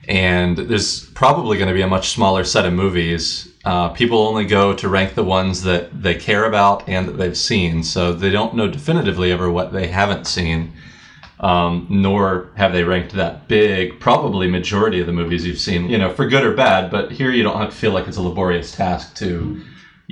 and 0.08 0.56
there's 0.58 1.06
probably 1.10 1.56
going 1.58 1.68
to 1.68 1.74
be 1.74 1.82
a 1.82 1.86
much 1.86 2.10
smaller 2.10 2.44
set 2.44 2.66
of 2.66 2.72
movies. 2.72 3.52
Uh, 3.64 3.88
people 3.90 4.18
only 4.18 4.44
go 4.44 4.74
to 4.74 4.88
rank 4.88 5.14
the 5.14 5.22
ones 5.22 5.62
that 5.62 6.02
they 6.02 6.14
care 6.14 6.44
about 6.46 6.88
and 6.88 7.06
that 7.06 7.12
they've 7.12 7.36
seen, 7.36 7.82
so 7.84 8.12
they 8.12 8.30
don't 8.30 8.54
know 8.54 8.68
definitively 8.68 9.30
ever 9.30 9.50
what 9.50 9.72
they 9.72 9.86
haven't 9.86 10.26
seen. 10.26 10.72
Um, 11.38 11.88
nor 11.90 12.50
have 12.54 12.72
they 12.72 12.84
ranked 12.84 13.14
that 13.14 13.48
big, 13.48 13.98
probably 13.98 14.48
majority 14.48 15.00
of 15.00 15.08
the 15.08 15.12
movies 15.12 15.44
you've 15.44 15.58
seen, 15.58 15.90
you 15.90 15.98
know, 15.98 16.12
for 16.12 16.28
good 16.28 16.44
or 16.44 16.54
bad. 16.54 16.88
But 16.88 17.10
here 17.10 17.32
you 17.32 17.42
don't 17.42 17.56
have 17.56 17.70
to 17.70 17.76
feel 17.76 17.90
like 17.90 18.06
it's 18.06 18.16
a 18.16 18.22
laborious 18.22 18.70
task 18.70 19.16
to, 19.16 19.60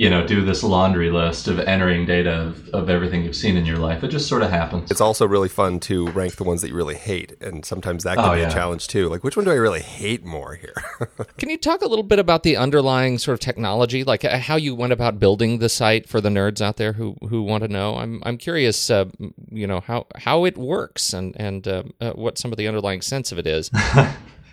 you 0.00 0.08
know, 0.08 0.26
do 0.26 0.42
this 0.42 0.62
laundry 0.62 1.10
list 1.10 1.46
of 1.46 1.58
entering 1.60 2.06
data 2.06 2.32
of, 2.32 2.66
of 2.70 2.88
everything 2.88 3.22
you've 3.22 3.36
seen 3.36 3.54
in 3.58 3.66
your 3.66 3.76
life. 3.76 4.02
It 4.02 4.08
just 4.08 4.28
sort 4.28 4.42
of 4.42 4.48
happens. 4.48 4.90
It's 4.90 5.02
also 5.02 5.26
really 5.28 5.50
fun 5.50 5.78
to 5.80 6.08
rank 6.12 6.36
the 6.36 6.44
ones 6.44 6.62
that 6.62 6.68
you 6.68 6.74
really 6.74 6.94
hate, 6.94 7.36
and 7.42 7.66
sometimes 7.66 8.04
that 8.04 8.16
can 8.16 8.24
Oh, 8.24 8.32
be 8.32 8.40
yeah. 8.40 8.48
a 8.48 8.50
challenge 8.50 8.88
too. 8.88 9.10
Like, 9.10 9.22
which 9.24 9.36
one 9.36 9.44
do 9.44 9.50
I 9.50 9.56
really 9.56 9.82
hate 9.82 10.24
more 10.24 10.54
here? 10.54 10.72
Can 11.36 11.50
you 11.50 11.58
talk 11.58 11.82
a 11.82 11.86
little 11.86 12.02
bit 12.02 12.18
about 12.18 12.44
the 12.44 12.56
underlying 12.56 13.18
sort 13.18 13.34
of 13.34 13.40
technology, 13.40 14.02
like 14.02 14.24
uh, 14.24 14.38
how 14.38 14.56
you 14.56 14.74
went 14.74 14.94
about 14.94 15.20
building 15.20 15.58
the 15.58 15.68
site 15.68 16.08
for 16.08 16.22
the 16.22 16.30
nerds 16.30 16.62
out 16.62 16.78
there 16.78 16.94
who 16.94 17.16
who 17.28 17.42
want 17.42 17.62
to 17.64 17.68
know? 17.68 17.96
I'm 17.96 18.22
I'm 18.24 18.38
curious, 18.38 18.88
uh, 18.88 19.04
you 19.50 19.66
know, 19.66 19.80
how 19.80 20.06
how 20.16 20.46
it 20.46 20.56
works 20.56 21.12
and 21.12 21.36
and 21.38 21.68
uh, 21.68 21.82
uh, 22.00 22.12
what 22.12 22.38
some 22.38 22.52
of 22.52 22.56
the 22.56 22.66
underlying 22.66 23.02
sense 23.02 23.32
of 23.32 23.38
it 23.38 23.46
is. 23.46 23.70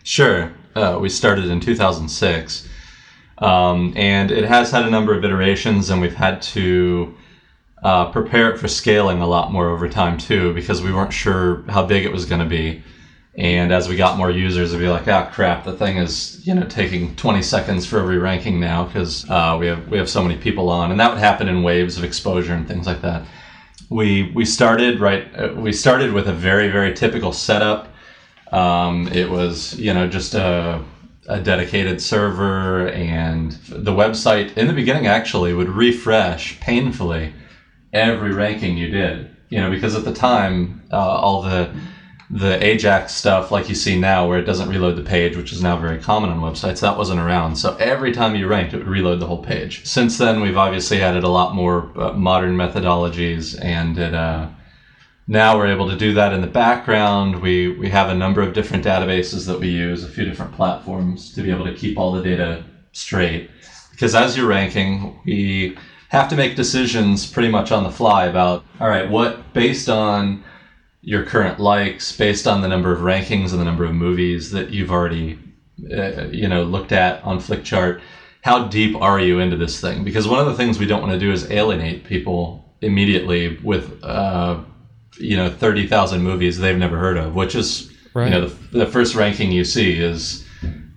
Sure. 0.04 0.54
Uh, 0.74 0.98
we 1.02 1.10
started 1.10 1.48
in 1.48 1.60
2006. 1.60 2.66
Um, 3.40 3.94
and 3.96 4.32
it 4.32 4.46
has 4.46 4.72
had 4.72 4.86
a 4.86 4.90
number 4.90 5.16
of 5.16 5.24
iterations, 5.24 5.90
and 5.90 6.02
we've 6.02 6.16
had 6.16 6.42
to 6.54 7.16
uh, 7.84 8.12
prepare 8.12 8.52
it 8.52 8.58
for 8.58 8.68
scaling 8.68 9.22
a 9.22 9.28
lot 9.28 9.52
more 9.52 9.70
over 9.70 9.88
time, 9.88 10.18
too, 10.18 10.54
because 10.54 10.82
we 10.82 10.92
weren't 10.92 11.14
sure 11.14 11.64
how 11.70 11.86
big 11.86 12.06
it 12.06 12.12
was 12.12 12.26
going 12.26 12.42
to 12.42 12.48
be. 12.48 12.84
And 13.38 13.72
as 13.72 13.88
we 13.88 13.96
got 13.96 14.18
more 14.18 14.32
users, 14.32 14.74
it'd 14.74 14.84
be 14.84 14.90
like, 14.90 15.08
ah, 15.08 15.30
crap, 15.32 15.64
the 15.64 15.74
thing 15.74 15.98
is, 15.98 16.46
you 16.46 16.56
know, 16.56 16.66
taking 16.68 17.16
20 17.16 17.44
seconds 17.44 17.86
for 17.86 18.00
every 18.00 18.18
ranking 18.18 18.60
now 18.60 18.86
because 18.86 19.30
uh, 19.30 19.56
we 19.60 19.68
have 19.68 19.88
we 19.90 20.00
have 20.00 20.10
so 20.10 20.24
many 20.24 20.38
people 20.38 20.70
on, 20.70 20.90
and 20.90 21.00
that 21.00 21.12
would 21.12 21.20
happen 21.20 21.48
in 21.48 21.62
waves 21.62 22.00
of 22.00 22.04
exposure 22.04 22.56
and 22.56 22.68
things 22.68 22.88
like 22.88 23.02
that. 23.04 23.28
We 23.92 24.32
we 24.34 24.44
started 24.44 25.00
right. 25.00 25.28
Uh, 25.38 25.54
we 25.56 25.72
started 25.72 26.14
with 26.14 26.28
a 26.28 26.34
very 26.34 26.70
very 26.70 26.96
typical 26.96 27.32
setup. 27.32 27.90
Um, 28.52 29.08
it 29.10 29.30
was, 29.30 29.78
you 29.78 29.94
know, 29.94 30.08
just 30.08 30.34
a, 30.34 30.84
a 31.28 31.40
dedicated 31.40 32.02
server, 32.02 32.88
and 32.90 33.52
the 33.70 33.94
website 33.94 34.56
in 34.58 34.68
the 34.68 34.74
beginning 34.74 35.08
actually 35.08 35.54
would 35.54 35.70
refresh 35.70 36.60
painfully 36.60 37.34
every 37.94 38.34
ranking 38.34 38.78
you 38.78 38.88
did. 38.88 39.30
You 39.50 39.62
know, 39.62 39.70
because 39.70 39.96
at 39.96 40.04
the 40.04 40.14
time, 40.14 40.82
uh, 40.92 40.98
all 40.98 41.42
the 41.42 41.70
the 42.30 42.62
Ajax 42.62 43.14
stuff, 43.14 43.52
like 43.52 43.70
you 43.70 43.76
see 43.76 43.98
now, 43.98 44.28
where 44.28 44.38
it 44.38 44.44
doesn't 44.44 44.68
reload 44.68 44.98
the 44.98 45.02
page, 45.02 45.38
which 45.38 45.54
is 45.54 45.64
now 45.64 45.78
very 45.78 45.98
common 45.98 46.30
on 46.30 46.40
websites, 46.40 46.82
that 46.82 46.98
wasn't 46.98 47.22
around. 47.22 47.56
So 47.56 47.76
every 47.78 48.12
time 48.12 48.36
you 48.36 48.48
ranked, 48.48 48.74
it 48.74 48.80
would 48.80 48.88
reload 48.88 49.22
the 49.22 49.28
whole 49.28 49.42
page. 49.42 49.86
Since 49.86 50.18
then, 50.18 50.42
we've 50.42 50.58
obviously 50.58 51.02
added 51.02 51.24
a 51.24 51.30
lot 51.30 51.56
more 51.56 51.90
uh, 51.96 52.12
modern 52.12 52.56
methodologies, 52.56 53.58
and 53.62 53.98
it. 53.98 54.14
Uh, 54.14 54.50
now 55.28 55.58
we're 55.58 55.68
able 55.68 55.90
to 55.90 55.98
do 55.98 56.14
that 56.14 56.32
in 56.34 56.42
the 56.42 56.48
background. 56.48 57.42
We 57.42 57.70
we 57.78 57.90
have 57.90 58.10
a 58.10 58.16
number 58.16 58.42
of 58.42 58.54
different 58.54 58.86
databases 58.86 59.46
that 59.48 59.60
we 59.60 59.70
use, 59.70 60.04
a 60.04 60.08
few 60.10 60.26
different 60.26 60.54
platforms 60.54 61.34
to 61.34 61.42
be 61.42 61.52
able 61.52 61.66
to 61.66 61.74
keep 61.74 61.98
all 61.98 62.14
the 62.14 62.24
data 62.24 62.64
straight. 62.94 63.52
Because 63.92 64.16
as 64.16 64.38
you're 64.38 64.48
ranking, 64.48 65.20
we 65.26 65.78
have 66.10 66.30
to 66.30 66.36
make 66.38 66.56
decisions 66.56 67.30
pretty 67.30 67.50
much 67.50 67.72
on 67.72 67.84
the 67.84 67.92
fly 67.92 68.26
about 68.26 68.64
all 68.80 68.88
right, 68.88 69.10
what 69.10 69.54
based 69.54 69.90
on 69.90 70.44
your 71.02 71.26
current 71.26 71.60
likes, 71.60 72.16
based 72.16 72.48
on 72.48 72.62
the 72.62 72.68
number 72.68 72.92
of 72.92 73.00
rankings 73.00 73.52
and 73.52 73.60
the 73.60 73.66
number 73.66 73.86
of 73.86 73.94
movies 73.94 74.52
that 74.52 74.70
you've 74.70 74.92
already 74.92 75.38
uh, 75.92 76.28
you 76.28 76.48
know 76.48 76.64
looked 76.64 76.94
at 76.94 77.22
on 77.24 77.40
Flickchart, 77.40 78.02
how 78.44 78.66
deep 78.68 78.96
are 78.96 79.20
you 79.20 79.40
into 79.40 79.58
this 79.58 79.82
thing? 79.82 80.06
Because 80.06 80.26
one 80.26 80.40
of 80.40 80.46
the 80.46 80.56
things 80.56 80.80
we 80.80 80.86
don't 80.86 81.02
want 81.02 81.14
to 81.14 81.20
do 81.20 81.34
is 81.34 81.52
alienate 81.52 82.06
people 82.06 82.64
immediately 82.82 83.58
with 83.58 84.02
uh, 84.04 84.62
you 85.20 85.36
know 85.38 85.50
30,000 85.50 86.22
movies 86.22 86.58
they've 86.58 86.78
never 86.78 86.98
heard 86.98 87.18
of, 87.18 87.36
which 87.36 87.56
is 87.56 87.92
Right. 88.14 88.26
you 88.26 88.32
know 88.32 88.48
the, 88.48 88.80
the 88.80 88.86
first 88.88 89.14
ranking 89.16 89.52
you 89.52 89.64
see 89.64 90.00
is 90.00 90.44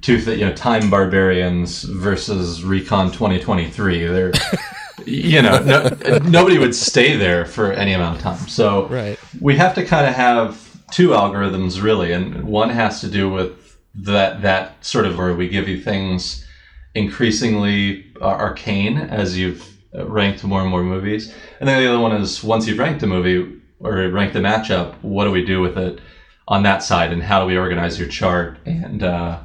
two 0.00 0.18
th- 0.20 0.38
you 0.38 0.46
know 0.46 0.54
Time 0.54 0.88
Barbarians 0.88 1.82
versus 1.82 2.64
Recon 2.64 3.08
2023. 3.12 4.06
They're 4.06 4.32
you 5.06 5.42
know 5.42 5.58
no, 5.62 6.18
nobody 6.28 6.56
would 6.58 6.74
stay 6.74 7.16
there 7.16 7.44
for 7.44 7.72
any 7.72 7.92
amount 7.92 8.16
of 8.16 8.22
time. 8.22 8.48
So 8.48 8.86
Right. 8.88 9.18
we 9.40 9.56
have 9.56 9.74
to 9.74 9.84
kind 9.84 10.06
of 10.06 10.14
have 10.14 10.66
two 10.90 11.08
algorithms 11.10 11.82
really, 11.82 12.12
and 12.12 12.44
one 12.44 12.70
has 12.70 13.00
to 13.02 13.08
do 13.08 13.28
with 13.30 13.76
that 13.94 14.40
that 14.42 14.82
sort 14.84 15.04
of 15.04 15.18
where 15.18 15.34
we 15.34 15.46
give 15.48 15.68
you 15.68 15.78
things 15.80 16.46
increasingly 16.94 18.06
uh, 18.20 18.24
arcane 18.24 18.96
as 18.96 19.36
you've 19.38 19.66
uh, 19.94 20.06
ranked 20.06 20.42
more 20.44 20.60
and 20.62 20.70
more 20.70 20.82
movies, 20.82 21.34
and 21.60 21.68
then 21.68 21.82
the 21.82 21.88
other 21.88 22.00
one 22.00 22.12
is 22.12 22.42
once 22.42 22.66
you've 22.66 22.78
ranked 22.78 23.02
a 23.02 23.06
movie 23.06 23.59
or 23.80 24.08
rank 24.08 24.32
the 24.32 24.40
matchup, 24.40 24.94
what 25.02 25.24
do 25.24 25.30
we 25.30 25.44
do 25.44 25.60
with 25.60 25.76
it 25.76 26.00
on 26.48 26.62
that 26.64 26.82
side, 26.82 27.12
and 27.12 27.22
how 27.22 27.40
do 27.40 27.46
we 27.46 27.56
organize 27.56 27.98
your 27.98 28.08
chart 28.08 28.58
and 28.66 29.02
uh, 29.02 29.38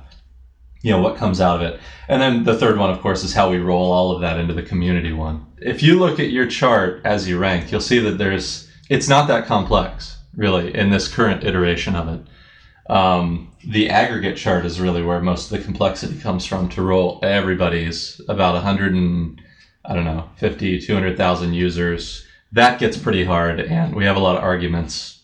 you 0.82 0.92
know 0.92 1.02
what 1.02 1.18
comes 1.18 1.42
out 1.42 1.56
of 1.56 1.62
it? 1.62 1.80
And 2.08 2.22
then 2.22 2.44
the 2.44 2.58
third 2.58 2.78
one 2.78 2.90
of 2.92 3.02
course 3.02 3.24
is 3.24 3.34
how 3.34 3.50
we 3.50 3.58
roll 3.58 3.92
all 3.92 4.12
of 4.12 4.22
that 4.22 4.38
into 4.38 4.54
the 4.54 4.62
community 4.62 5.14
one. 5.14 5.46
If 5.58 5.82
you 5.82 5.98
look 5.98 6.20
at 6.20 6.30
your 6.30 6.48
chart 6.48 7.02
as 7.06 7.28
you 7.28 7.38
rank 7.38 7.72
you'll 7.72 7.82
see 7.82 8.00
that 8.00 8.18
there's 8.18 8.68
it's 8.90 9.08
not 9.08 9.28
that 9.28 9.46
complex 9.46 10.18
really 10.36 10.76
in 10.76 10.90
this 10.90 11.08
current 11.08 11.44
iteration 11.44 11.96
of 11.96 12.08
it. 12.08 12.22
Um, 12.88 13.50
the 13.68 13.90
aggregate 13.90 14.38
chart 14.38 14.66
is 14.66 14.80
really 14.80 15.02
where 15.02 15.20
most 15.20 15.52
of 15.52 15.58
the 15.58 15.64
complexity 15.64 16.20
comes 16.20 16.46
from 16.46 16.70
to 16.70 16.84
roll 16.84 17.20
everybody's 17.24 18.22
about 18.28 18.54
100 18.54 18.94
and 18.94 19.42
i 19.86 19.94
don't 19.94 20.06
know 20.06 20.30
50 20.36 20.80
200000 20.80 21.54
users 21.54 22.25
that 22.56 22.80
gets 22.80 22.98
pretty 22.98 23.26
hard, 23.26 23.60
and 23.60 23.94
we 23.94 24.06
have 24.06 24.16
a 24.16 24.20
lot 24.20 24.38
of 24.38 24.44
arguments 24.44 25.22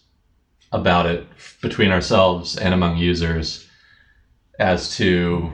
about 0.74 1.06
it 1.06 1.26
between 1.62 1.90
ourselves 1.90 2.58
and 2.58 2.74
among 2.74 2.98
users 2.98 3.68
as 4.60 4.96
to 4.98 5.52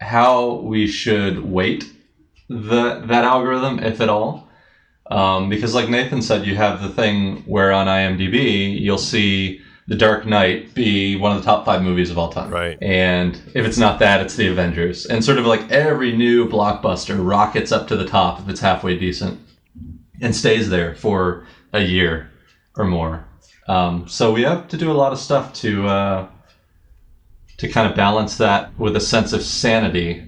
how 0.00 0.56
we 0.56 0.86
should 0.86 1.44
weight 1.44 1.84
the 2.48 3.02
that 3.06 3.24
algorithm, 3.24 3.78
if 3.78 4.00
at 4.00 4.08
all. 4.08 4.48
Um, 5.08 5.48
because, 5.48 5.74
like 5.76 5.88
Nathan 5.88 6.22
said, 6.22 6.44
you 6.44 6.56
have 6.56 6.82
the 6.82 6.88
thing 6.88 7.42
where 7.46 7.72
on 7.72 7.86
IMDb 7.86 8.80
you'll 8.80 8.98
see 8.98 9.60
The 9.86 9.94
Dark 9.94 10.26
Knight 10.26 10.74
be 10.74 11.14
one 11.14 11.36
of 11.36 11.38
the 11.40 11.44
top 11.44 11.64
five 11.64 11.82
movies 11.82 12.10
of 12.10 12.18
all 12.18 12.32
time. 12.32 12.50
Right. 12.50 12.76
And 12.82 13.40
if 13.54 13.64
it's 13.64 13.78
not 13.78 14.00
that, 14.00 14.20
it's 14.20 14.34
The 14.34 14.48
Avengers. 14.48 15.06
And 15.06 15.24
sort 15.24 15.38
of 15.38 15.46
like 15.46 15.70
every 15.70 16.16
new 16.16 16.48
blockbuster 16.48 17.16
rockets 17.24 17.70
up 17.70 17.86
to 17.88 17.96
the 17.96 18.06
top 18.06 18.40
if 18.40 18.48
it's 18.48 18.60
halfway 18.60 18.98
decent 18.98 19.45
and 20.20 20.34
stays 20.34 20.68
there 20.68 20.94
for 20.94 21.46
a 21.72 21.80
year 21.80 22.30
or 22.76 22.84
more. 22.84 23.26
Um, 23.68 24.08
so 24.08 24.32
we 24.32 24.42
have 24.42 24.68
to 24.68 24.76
do 24.76 24.90
a 24.90 24.94
lot 24.94 25.12
of 25.12 25.18
stuff 25.18 25.52
to 25.54 25.86
uh, 25.86 26.28
to 27.58 27.68
kind 27.68 27.90
of 27.90 27.96
balance 27.96 28.36
that 28.36 28.78
with 28.78 28.96
a 28.96 29.00
sense 29.00 29.32
of 29.32 29.42
sanity 29.42 30.24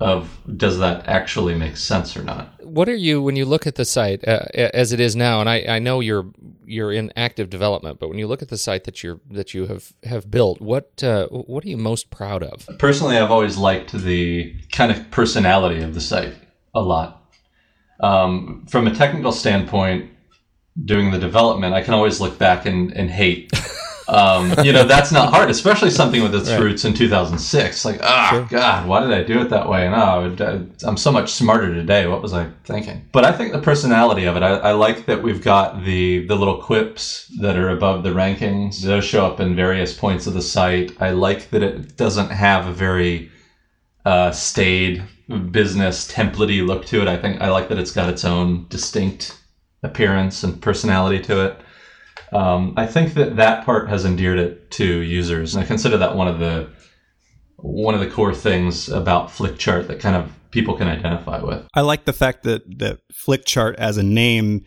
of 0.00 0.40
does 0.56 0.78
that 0.78 1.06
actually 1.06 1.54
make 1.54 1.76
sense 1.76 2.16
or 2.16 2.22
not. 2.22 2.64
What 2.64 2.88
are 2.88 2.96
you 2.96 3.20
when 3.22 3.36
you 3.36 3.44
look 3.44 3.66
at 3.66 3.74
the 3.74 3.84
site 3.84 4.26
uh, 4.26 4.46
as 4.54 4.92
it 4.92 5.00
is 5.00 5.14
now? 5.14 5.40
And 5.40 5.48
I, 5.48 5.64
I 5.68 5.78
know 5.78 6.00
you're 6.00 6.26
you're 6.64 6.92
in 6.92 7.12
active 7.16 7.50
development, 7.50 8.00
but 8.00 8.08
when 8.08 8.18
you 8.18 8.26
look 8.26 8.40
at 8.40 8.48
the 8.48 8.56
site 8.56 8.84
that 8.84 9.02
you're 9.02 9.20
that 9.30 9.52
you 9.52 9.66
have 9.66 9.92
have 10.04 10.30
built, 10.30 10.60
what 10.60 11.04
uh, 11.04 11.28
what 11.28 11.64
are 11.64 11.68
you 11.68 11.76
most 11.76 12.10
proud 12.10 12.42
of? 12.42 12.66
Personally, 12.78 13.18
I've 13.18 13.30
always 13.30 13.58
liked 13.58 13.92
the 13.92 14.54
kind 14.72 14.90
of 14.90 15.10
personality 15.10 15.82
of 15.82 15.94
the 15.94 16.00
site 16.00 16.34
a 16.74 16.80
lot. 16.80 17.19
Um, 18.02 18.66
from 18.68 18.86
a 18.86 18.94
technical 18.94 19.32
standpoint, 19.32 20.10
doing 20.84 21.10
the 21.10 21.18
development, 21.18 21.74
I 21.74 21.82
can 21.82 21.94
always 21.94 22.20
look 22.20 22.38
back 22.38 22.66
and, 22.66 22.92
and 22.92 23.10
hate. 23.10 23.52
Um, 24.08 24.52
you 24.64 24.72
know, 24.72 24.82
that's 24.82 25.12
not 25.12 25.30
hard, 25.30 25.50
especially 25.50 25.90
something 25.90 26.20
with 26.20 26.34
its 26.34 26.50
Right. 26.50 26.58
roots 26.58 26.84
in 26.84 26.94
2006. 26.94 27.84
Like, 27.84 28.00
ah, 28.02 28.28
Sure. 28.32 28.46
God, 28.50 28.88
why 28.88 28.98
did 29.02 29.12
I 29.12 29.22
do 29.22 29.40
it 29.40 29.50
that 29.50 29.68
way? 29.68 29.86
And 29.86 29.94
oh, 29.94 30.66
I'm 30.84 30.96
so 30.96 31.12
much 31.12 31.30
smarter 31.30 31.72
today. 31.72 32.08
What 32.08 32.20
was 32.20 32.32
I 32.32 32.48
thinking? 32.64 33.04
But 33.12 33.24
I 33.24 33.30
think 33.30 33.52
the 33.52 33.60
personality 33.60 34.24
of 34.24 34.36
it, 34.36 34.42
I, 34.42 34.54
I 34.56 34.72
like 34.72 35.06
that 35.06 35.22
we've 35.22 35.40
got 35.44 35.84
the 35.84 36.26
the 36.26 36.34
little 36.34 36.60
quips 36.60 37.30
that 37.40 37.56
are 37.56 37.68
above 37.68 38.02
the 38.02 38.10
rankings. 38.10 38.82
Those 38.82 39.04
show 39.04 39.24
up 39.24 39.38
in 39.38 39.54
various 39.54 39.94
points 39.94 40.26
of 40.26 40.34
the 40.34 40.42
site. 40.42 40.90
I 41.00 41.10
like 41.10 41.50
that 41.50 41.62
it 41.62 41.96
doesn't 41.96 42.30
have 42.30 42.66
a 42.66 42.72
very 42.72 43.30
uh, 44.04 44.32
staid 44.32 45.04
business 45.38 46.10
templatey 46.10 46.66
look 46.66 46.84
to 46.86 47.00
it. 47.02 47.08
I 47.08 47.16
think 47.16 47.40
I 47.40 47.48
like 47.48 47.68
that 47.68 47.78
it's 47.78 47.92
got 47.92 48.08
its 48.08 48.24
own 48.24 48.66
distinct 48.68 49.38
appearance 49.82 50.42
and 50.42 50.60
personality 50.60 51.20
to 51.24 51.46
it. 51.46 51.60
Um, 52.32 52.74
I 52.76 52.86
think 52.86 53.14
that 53.14 53.36
that 53.36 53.64
part 53.64 53.88
has 53.88 54.04
endeared 54.04 54.38
it 54.38 54.70
to 54.72 55.00
users, 55.00 55.54
and 55.54 55.64
I 55.64 55.66
consider 55.66 55.96
that 55.98 56.16
one 56.16 56.28
of 56.28 56.38
the 56.38 56.70
one 57.56 57.94
of 57.94 58.00
the 58.00 58.10
core 58.10 58.34
things 58.34 58.88
about 58.88 59.28
Flickchart 59.28 59.86
that 59.88 60.00
kind 60.00 60.16
of 60.16 60.32
people 60.50 60.76
can 60.76 60.88
identify 60.88 61.42
with. 61.42 61.66
I 61.74 61.82
like 61.82 62.04
the 62.04 62.12
fact 62.12 62.44
that 62.44 62.78
that 62.78 63.00
Flickchart 63.12 63.74
as 63.74 63.96
a 63.96 64.02
name 64.02 64.64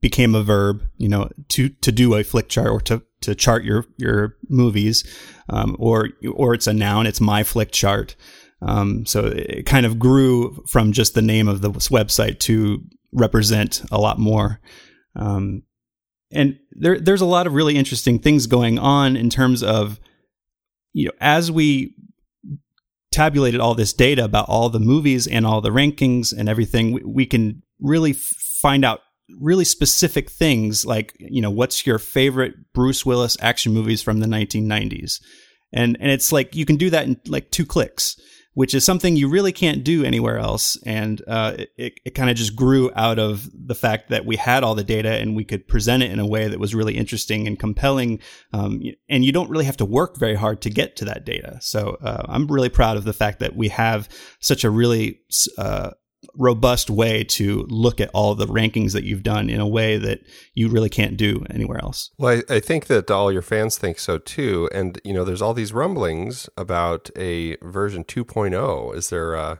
became 0.00 0.34
a 0.34 0.42
verb. 0.42 0.82
You 0.96 1.08
know, 1.08 1.30
to 1.50 1.68
to 1.68 1.92
do 1.92 2.14
a 2.14 2.24
Flickchart 2.24 2.70
or 2.70 2.80
to 2.82 3.02
to 3.22 3.34
chart 3.34 3.64
your 3.64 3.84
your 3.96 4.36
movies, 4.48 5.04
um, 5.48 5.76
or 5.78 6.10
or 6.32 6.54
it's 6.54 6.66
a 6.66 6.72
noun. 6.72 7.06
It's 7.06 7.20
my 7.20 7.42
flick 7.42 7.70
chart. 7.70 8.16
Um, 8.60 9.06
so 9.06 9.26
it 9.26 9.66
kind 9.66 9.86
of 9.86 9.98
grew 9.98 10.62
from 10.66 10.92
just 10.92 11.14
the 11.14 11.22
name 11.22 11.48
of 11.48 11.60
the 11.60 11.70
website 11.70 12.40
to 12.40 12.82
represent 13.12 13.82
a 13.90 13.98
lot 13.98 14.18
more. 14.18 14.60
Um, 15.14 15.62
and 16.30 16.58
there 16.72 16.98
there's 16.98 17.20
a 17.20 17.26
lot 17.26 17.46
of 17.46 17.54
really 17.54 17.76
interesting 17.76 18.18
things 18.18 18.46
going 18.46 18.78
on 18.78 19.16
in 19.16 19.30
terms 19.30 19.62
of 19.62 19.98
you 20.92 21.06
know 21.06 21.12
as 21.20 21.50
we 21.50 21.94
tabulated 23.10 23.60
all 23.60 23.74
this 23.74 23.92
data 23.92 24.24
about 24.24 24.48
all 24.48 24.68
the 24.68 24.80
movies 24.80 25.26
and 25.26 25.46
all 25.46 25.60
the 25.60 25.70
rankings 25.70 26.36
and 26.36 26.48
everything, 26.48 26.92
we, 26.92 27.02
we 27.04 27.26
can 27.26 27.62
really 27.80 28.10
f- 28.10 28.16
find 28.16 28.84
out 28.84 29.00
really 29.40 29.64
specific 29.64 30.30
things 30.30 30.84
like, 30.84 31.14
you 31.18 31.40
know, 31.40 31.50
what's 31.50 31.86
your 31.86 31.98
favorite 31.98 32.54
Bruce 32.72 33.06
Willis 33.06 33.36
action 33.40 33.72
movies 33.72 34.02
from 34.02 34.20
the 34.20 34.26
1990s? 34.26 35.20
And, 35.72 35.96
and 36.00 36.10
it's 36.10 36.32
like 36.32 36.54
you 36.54 36.64
can 36.64 36.76
do 36.76 36.90
that 36.90 37.06
in 37.06 37.20
like 37.26 37.50
two 37.50 37.66
clicks, 37.66 38.16
which 38.58 38.74
is 38.74 38.84
something 38.84 39.14
you 39.14 39.28
really 39.28 39.52
can't 39.52 39.84
do 39.84 40.02
anywhere 40.02 40.36
else. 40.36 40.76
And 40.84 41.22
uh, 41.28 41.58
it, 41.76 42.00
it, 42.04 42.16
kind 42.16 42.28
of 42.28 42.34
just 42.34 42.56
grew 42.56 42.90
out 42.96 43.16
of 43.16 43.48
the 43.54 43.74
fact 43.76 44.08
that 44.08 44.26
we 44.26 44.34
had 44.34 44.64
all 44.64 44.74
the 44.74 44.82
data 44.82 45.10
and 45.10 45.36
we 45.36 45.44
could 45.44 45.68
present 45.68 46.02
it 46.02 46.10
in 46.10 46.18
a 46.18 46.26
way 46.26 46.48
that 46.48 46.58
was 46.58 46.74
really 46.74 46.96
interesting 46.96 47.46
and 47.46 47.56
compelling. 47.56 48.18
Um, 48.52 48.82
and 49.08 49.24
you 49.24 49.30
don't 49.30 49.48
really 49.48 49.64
have 49.66 49.76
to 49.76 49.84
work 49.84 50.18
very 50.18 50.34
hard 50.34 50.60
to 50.62 50.70
get 50.70 50.96
to 50.96 51.04
that 51.04 51.24
data. 51.24 51.58
So 51.60 51.98
uh, 52.02 52.24
I'm 52.28 52.48
really 52.48 52.68
proud 52.68 52.96
of 52.96 53.04
the 53.04 53.12
fact 53.12 53.38
that 53.38 53.54
we 53.54 53.68
have 53.68 54.08
such 54.40 54.64
a 54.64 54.70
really 54.70 55.20
uh, 55.56 55.90
robust 56.34 56.90
way 56.90 57.22
to 57.22 57.66
look 57.68 58.00
at 58.00 58.10
all 58.12 58.34
the 58.34 58.46
rankings 58.46 58.92
that 58.92 59.04
you've 59.04 59.22
done 59.22 59.48
in 59.48 59.60
a 59.60 59.68
way 59.68 59.96
that 59.96 60.20
you 60.54 60.68
really 60.68 60.88
can't 60.88 61.16
do 61.16 61.44
anywhere 61.50 61.78
else. 61.78 62.10
Well, 62.18 62.42
I, 62.48 62.56
I 62.56 62.60
think 62.60 62.86
that 62.86 63.10
all 63.10 63.32
your 63.32 63.42
fans 63.42 63.78
think 63.78 63.98
so 63.98 64.18
too. 64.18 64.68
And, 64.72 65.00
you 65.04 65.12
know, 65.12 65.24
there's 65.24 65.42
all 65.42 65.54
these 65.54 65.72
rumblings 65.72 66.48
about 66.56 67.10
a 67.16 67.56
version 67.62 68.04
2.0. 68.04 68.96
Is 68.96 69.10
there 69.10 69.36
uh, 69.36 69.56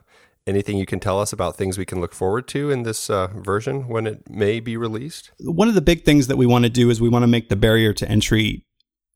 anything 0.46 0.78
you 0.78 0.86
can 0.86 0.98
tell 0.98 1.20
us 1.20 1.32
about 1.32 1.56
things 1.56 1.78
we 1.78 1.84
can 1.84 2.00
look 2.00 2.14
forward 2.14 2.48
to 2.48 2.70
in 2.70 2.82
this 2.82 3.08
uh, 3.10 3.28
version 3.28 3.86
when 3.86 4.06
it 4.06 4.28
may 4.28 4.58
be 4.58 4.76
released? 4.76 5.30
One 5.40 5.68
of 5.68 5.74
the 5.74 5.80
big 5.80 6.04
things 6.04 6.26
that 6.26 6.36
we 6.36 6.46
want 6.46 6.64
to 6.64 6.70
do 6.70 6.90
is 6.90 7.00
we 7.00 7.08
want 7.08 7.22
to 7.22 7.28
make 7.28 7.48
the 7.48 7.56
barrier 7.56 7.92
to 7.92 8.08
entry 8.08 8.64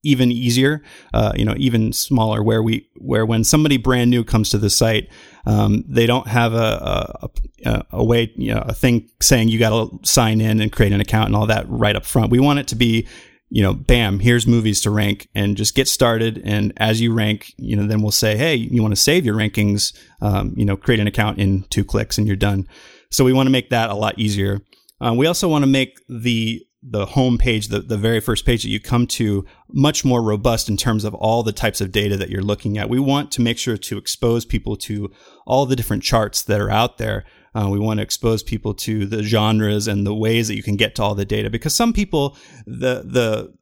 even 0.05 0.33
easier, 0.33 0.83
uh, 1.15 1.33
you 1.37 1.45
know, 1.45 1.55
even 1.57 1.93
smaller. 1.93 2.43
Where 2.43 2.63
we, 2.63 2.89
where 2.97 3.25
when 3.25 3.45
somebody 3.45 3.77
brand 3.77 4.11
new 4.11 4.25
comes 4.25 4.51
to 4.51 4.59
the 4.59 4.71
site, 4.71 5.09
um, 5.47 5.85
they 5.89 6.07
don't 6.07 6.29
have 6.29 6.55
a, 6.55 7.29
a, 7.65 7.85
a 7.91 8.05
way, 8.05 8.33
you 8.37 8.55
know, 8.55 8.63
a 8.67 8.75
thing 8.75 9.09
saying 9.21 9.49
you 9.49 9.59
got 9.59 9.71
to 9.71 9.99
sign 10.03 10.41
in 10.41 10.61
and 10.61 10.73
create 10.73 10.93
an 10.93 11.01
account 11.01 11.27
and 11.27 11.37
all 11.37 11.47
that 11.47 11.69
right 11.69 11.97
up 11.97 12.05
front. 12.05 12.31
We 12.31 12.41
want 12.41 12.59
it 12.59 12.69
to 12.69 12.77
be, 12.77 13.07
you 13.49 13.63
know, 13.63 13.75
bam, 13.75 14.21
here's 14.21 14.47
movies 14.47 14.81
to 14.81 14.91
rank 14.91 15.29
and 15.35 15.57
just 15.57 15.75
get 15.75 15.87
started. 15.87 16.41
And 16.45 16.73
as 16.79 17.01
you 17.01 17.13
rank, 17.13 17.53
you 17.59 17.77
know, 17.77 17.87
then 17.87 18.01
we'll 18.01 18.11
say, 18.11 18.37
hey, 18.37 18.55
you 18.55 18.81
want 18.83 18.93
to 18.93 19.01
save 19.01 19.27
your 19.27 19.35
rankings, 19.35 19.93
um, 20.21 20.55
you 20.57 20.65
know, 20.65 20.77
create 20.77 21.01
an 21.01 21.07
account 21.07 21.39
in 21.39 21.65
two 21.65 21.85
clicks 21.85 22.17
and 22.17 22.27
you're 22.27 22.35
done. 22.35 22.67
So 23.11 23.25
we 23.25 23.33
want 23.35 23.47
to 23.47 23.51
make 23.51 23.69
that 23.71 23.91
a 23.91 23.95
lot 23.95 24.19
easier. 24.19 24.61
Uh, 25.01 25.13
we 25.15 25.27
also 25.27 25.49
want 25.49 25.65
to 25.65 25.71
make 25.71 25.99
the 26.09 26.65
the 26.83 27.07
home 27.07 27.39
page, 27.39 27.69
the, 27.69 27.81
the 27.81 27.97
very 27.97 28.21
first 28.21 28.45
page 28.45 28.63
that 28.63 28.69
you 28.69 28.81
come 28.81 29.07
to, 29.07 29.45
much 29.69 30.05
more 30.05 30.21
robust 30.21 30.69
in 30.69 30.77
terms 30.77 31.05
of 31.05 31.15
all 31.15 31.43
the 31.43 31.53
types 31.53 31.81
of 31.81 31.93
data 31.93 32.17
that 32.17 32.29
you're 32.29 32.43
looking 32.43 32.77
at. 32.77 32.89
We 32.89 32.99
want 32.99 33.31
to 33.33 33.41
make 33.41 33.57
sure 33.57 33.77
to 33.77 33.99
expose 33.99 34.45
people 34.45 34.77
to 34.79 35.11
all 35.47 35.65
the 35.65 35.77
different 35.77 36.03
charts 36.03 36.43
that 36.43 36.61
are 36.61 36.71
out 36.71 36.99
there. 36.99 37.25
Uh, 37.55 37.69
we 37.71 37.79
want 37.79 37.99
to 37.99 38.03
expose 38.03 38.43
people 38.43 38.75
to 38.75 39.07
the 39.07 39.23
genres 39.23 39.87
and 39.87 40.07
the 40.07 40.15
ways 40.15 40.49
that 40.49 40.57
you 40.57 40.63
can 40.63 40.77
get 40.77 40.95
to 40.97 41.03
all 41.03 41.15
the 41.15 41.25
data 41.25 41.51
because 41.51 41.75
some 41.75 41.93
people, 41.93 42.37
the, 42.67 43.03
the, 43.05 43.55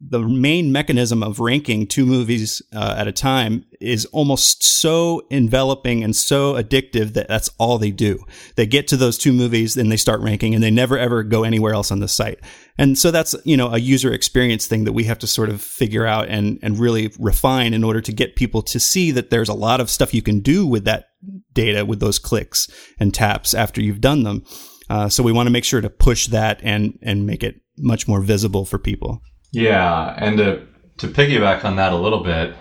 the 0.00 0.18
main 0.18 0.72
mechanism 0.72 1.22
of 1.22 1.40
ranking 1.40 1.86
two 1.86 2.04
movies 2.04 2.60
uh, 2.74 2.94
at 2.98 3.08
a 3.08 3.12
time 3.12 3.64
is 3.80 4.04
almost 4.06 4.62
so 4.62 5.22
enveloping 5.30 6.02
and 6.02 6.14
so 6.14 6.54
addictive 6.54 7.14
that 7.14 7.28
that's 7.28 7.48
all 7.58 7.78
they 7.78 7.90
do. 7.90 8.18
They 8.56 8.66
get 8.66 8.88
to 8.88 8.96
those 8.96 9.16
two 9.16 9.32
movies, 9.32 9.76
and 9.76 9.90
they 9.90 9.96
start 9.96 10.20
ranking, 10.20 10.54
and 10.54 10.62
they 10.62 10.70
never 10.70 10.98
ever 10.98 11.22
go 11.22 11.44
anywhere 11.44 11.74
else 11.74 11.90
on 11.90 12.00
the 12.00 12.08
site. 12.08 12.40
And 12.76 12.98
so 12.98 13.10
that's 13.10 13.34
you 13.44 13.56
know 13.56 13.72
a 13.72 13.78
user 13.78 14.12
experience 14.12 14.66
thing 14.66 14.84
that 14.84 14.92
we 14.92 15.04
have 15.04 15.18
to 15.20 15.26
sort 15.26 15.48
of 15.48 15.62
figure 15.62 16.06
out 16.06 16.28
and 16.28 16.58
and 16.62 16.78
really 16.78 17.12
refine 17.18 17.72
in 17.72 17.84
order 17.84 18.00
to 18.00 18.12
get 18.12 18.36
people 18.36 18.62
to 18.62 18.80
see 18.80 19.10
that 19.12 19.30
there's 19.30 19.48
a 19.48 19.54
lot 19.54 19.80
of 19.80 19.90
stuff 19.90 20.12
you 20.12 20.22
can 20.22 20.40
do 20.40 20.66
with 20.66 20.84
that 20.84 21.06
data 21.52 21.84
with 21.86 22.00
those 22.00 22.18
clicks 22.18 22.68
and 22.98 23.14
taps 23.14 23.54
after 23.54 23.80
you've 23.80 24.00
done 24.00 24.24
them. 24.24 24.44
Uh, 24.90 25.08
so 25.08 25.22
we 25.22 25.32
want 25.32 25.46
to 25.46 25.52
make 25.52 25.64
sure 25.64 25.80
to 25.80 25.88
push 25.88 26.26
that 26.26 26.60
and 26.62 26.98
and 27.00 27.26
make 27.26 27.42
it 27.42 27.60
much 27.78 28.06
more 28.06 28.20
visible 28.20 28.64
for 28.64 28.78
people. 28.78 29.22
Yeah, 29.54 30.14
and 30.18 30.36
to, 30.38 30.66
to 30.98 31.06
piggyback 31.06 31.64
on 31.64 31.76
that 31.76 31.92
a 31.92 31.96
little 31.96 32.24
bit, 32.24 32.56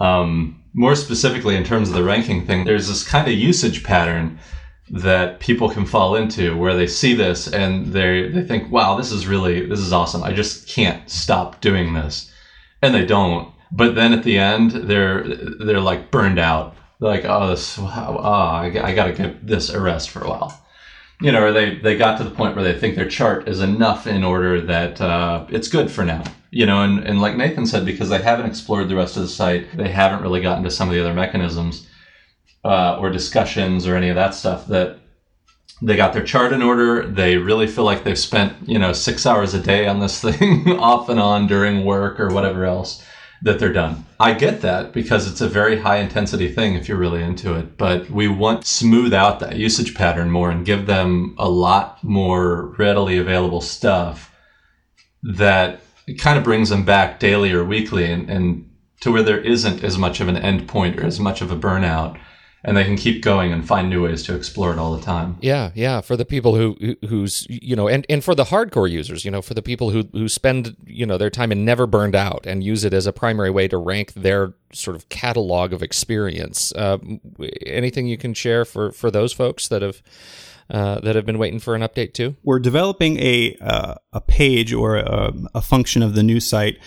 um, 0.00 0.60
more 0.72 0.96
specifically 0.96 1.54
in 1.54 1.62
terms 1.62 1.88
of 1.88 1.94
the 1.94 2.02
ranking 2.02 2.44
thing, 2.44 2.64
there's 2.64 2.88
this 2.88 3.04
kind 3.04 3.28
of 3.28 3.34
usage 3.34 3.84
pattern 3.84 4.40
that 4.90 5.38
people 5.38 5.68
can 5.70 5.86
fall 5.86 6.16
into 6.16 6.56
where 6.56 6.74
they 6.74 6.88
see 6.88 7.14
this 7.14 7.46
and 7.46 7.86
they 7.86 8.28
they 8.28 8.42
think, 8.42 8.70
"Wow, 8.70 8.96
this 8.96 9.12
is 9.12 9.26
really 9.28 9.64
this 9.64 9.78
is 9.78 9.92
awesome. 9.92 10.24
I 10.24 10.32
just 10.32 10.66
can't 10.66 11.08
stop 11.08 11.60
doing 11.60 11.94
this," 11.94 12.28
and 12.82 12.92
they 12.92 13.06
don't. 13.06 13.48
But 13.70 13.94
then 13.94 14.12
at 14.12 14.24
the 14.24 14.36
end, 14.36 14.72
they're 14.72 15.24
they're 15.60 15.80
like 15.80 16.10
burned 16.10 16.40
out. 16.40 16.74
They're 17.00 17.10
like, 17.10 17.24
"Oh, 17.24 17.48
this, 17.48 17.78
oh, 17.78 17.86
I, 17.86 18.66
I 18.82 18.92
got 18.92 19.04
to 19.04 19.12
get 19.12 19.46
this 19.46 19.70
arrest 19.70 20.10
for 20.10 20.22
a 20.22 20.28
while." 20.28 20.63
You 21.20 21.32
know, 21.32 21.44
or 21.44 21.52
they, 21.52 21.76
they 21.76 21.96
got 21.96 22.18
to 22.18 22.24
the 22.24 22.30
point 22.30 22.56
where 22.56 22.64
they 22.64 22.78
think 22.78 22.96
their 22.96 23.08
chart 23.08 23.48
is 23.48 23.60
enough 23.60 24.06
in 24.06 24.24
order 24.24 24.60
that 24.60 25.00
uh, 25.00 25.46
it's 25.48 25.68
good 25.68 25.90
for 25.90 26.04
now. 26.04 26.24
You 26.50 26.66
know, 26.66 26.82
and, 26.82 27.00
and 27.00 27.20
like 27.20 27.36
Nathan 27.36 27.66
said, 27.66 27.84
because 27.84 28.08
they 28.08 28.22
haven't 28.22 28.46
explored 28.46 28.88
the 28.88 28.96
rest 28.96 29.16
of 29.16 29.22
the 29.22 29.28
site, 29.28 29.76
they 29.76 29.88
haven't 29.88 30.22
really 30.22 30.40
gotten 30.40 30.64
to 30.64 30.70
some 30.70 30.88
of 30.88 30.94
the 30.94 31.00
other 31.00 31.14
mechanisms 31.14 31.88
uh, 32.64 32.96
or 32.98 33.10
discussions 33.10 33.86
or 33.86 33.96
any 33.96 34.08
of 34.08 34.16
that 34.16 34.34
stuff 34.34 34.66
that 34.68 34.98
they 35.82 35.96
got 35.96 36.12
their 36.12 36.24
chart 36.24 36.52
in 36.52 36.62
order. 36.62 37.06
They 37.06 37.36
really 37.36 37.66
feel 37.66 37.84
like 37.84 38.04
they've 38.04 38.18
spent, 38.18 38.68
you 38.68 38.78
know, 38.78 38.92
six 38.92 39.26
hours 39.26 39.54
a 39.54 39.60
day 39.60 39.86
on 39.86 40.00
this 40.00 40.20
thing 40.22 40.78
off 40.78 41.08
and 41.08 41.20
on 41.20 41.46
during 41.46 41.84
work 41.84 42.20
or 42.20 42.28
whatever 42.28 42.64
else 42.64 43.04
that 43.42 43.58
they're 43.58 43.72
done. 43.72 44.06
I 44.24 44.32
get 44.32 44.62
that 44.62 44.94
because 44.94 45.30
it's 45.30 45.42
a 45.42 45.48
very 45.48 45.78
high 45.78 45.98
intensity 45.98 46.50
thing 46.50 46.76
if 46.76 46.88
you're 46.88 46.96
really 46.96 47.22
into 47.22 47.52
it, 47.56 47.76
but 47.76 48.08
we 48.08 48.26
want 48.26 48.62
to 48.62 48.66
smooth 48.66 49.12
out 49.12 49.40
that 49.40 49.56
usage 49.56 49.94
pattern 49.94 50.30
more 50.30 50.50
and 50.50 50.64
give 50.64 50.86
them 50.86 51.34
a 51.36 51.46
lot 51.46 52.02
more 52.02 52.74
readily 52.78 53.18
available 53.18 53.60
stuff 53.60 54.34
that 55.22 55.82
kind 56.16 56.38
of 56.38 56.44
brings 56.44 56.70
them 56.70 56.86
back 56.86 57.20
daily 57.20 57.52
or 57.52 57.64
weekly 57.64 58.10
and, 58.10 58.30
and 58.30 58.70
to 59.00 59.12
where 59.12 59.22
there 59.22 59.40
isn't 59.40 59.84
as 59.84 59.98
much 59.98 60.20
of 60.20 60.28
an 60.28 60.38
end 60.38 60.68
point 60.68 60.98
or 60.98 61.04
as 61.04 61.20
much 61.20 61.42
of 61.42 61.50
a 61.50 61.56
burnout 61.56 62.18
and 62.64 62.76
they 62.76 62.84
can 62.84 62.96
keep 62.96 63.22
going 63.22 63.52
and 63.52 63.66
find 63.66 63.90
new 63.90 64.02
ways 64.04 64.22
to 64.22 64.34
explore 64.34 64.72
it 64.72 64.78
all 64.78 64.96
the 64.96 65.02
time. 65.02 65.36
Yeah, 65.40 65.70
yeah. 65.74 66.00
For 66.00 66.16
the 66.16 66.24
people 66.24 66.54
who 66.54 66.96
who's 67.06 67.46
you 67.50 67.76
know, 67.76 67.88
and 67.88 68.06
and 68.08 68.24
for 68.24 68.34
the 68.34 68.44
hardcore 68.44 68.90
users, 68.90 69.24
you 69.24 69.30
know, 69.30 69.42
for 69.42 69.54
the 69.54 69.62
people 69.62 69.90
who 69.90 70.08
who 70.12 70.28
spend 70.28 70.74
you 70.86 71.04
know 71.04 71.18
their 71.18 71.30
time 71.30 71.52
and 71.52 71.64
never 71.64 71.86
burned 71.86 72.14
out 72.14 72.46
and 72.46 72.64
use 72.64 72.84
it 72.84 72.94
as 72.94 73.06
a 73.06 73.12
primary 73.12 73.50
way 73.50 73.68
to 73.68 73.76
rank 73.76 74.14
their 74.14 74.54
sort 74.72 74.96
of 74.96 75.08
catalog 75.10 75.72
of 75.72 75.82
experience. 75.82 76.72
Uh, 76.72 76.98
anything 77.66 78.06
you 78.06 78.16
can 78.16 78.32
share 78.32 78.64
for 78.64 78.90
for 78.90 79.10
those 79.10 79.32
folks 79.32 79.68
that 79.68 79.82
have. 79.82 80.02
Uh, 80.70 80.98
that 81.00 81.14
have 81.14 81.26
been 81.26 81.36
waiting 81.36 81.58
for 81.60 81.74
an 81.74 81.82
update 81.82 82.14
too. 82.14 82.36
We're 82.42 82.58
developing 82.58 83.18
a 83.18 83.54
uh, 83.60 83.96
a 84.14 84.20
page 84.22 84.72
or 84.72 84.96
a, 84.96 85.30
a 85.54 85.60
function 85.60 86.02
of 86.02 86.14
the 86.14 86.22
new 86.22 86.40
site 86.40 86.78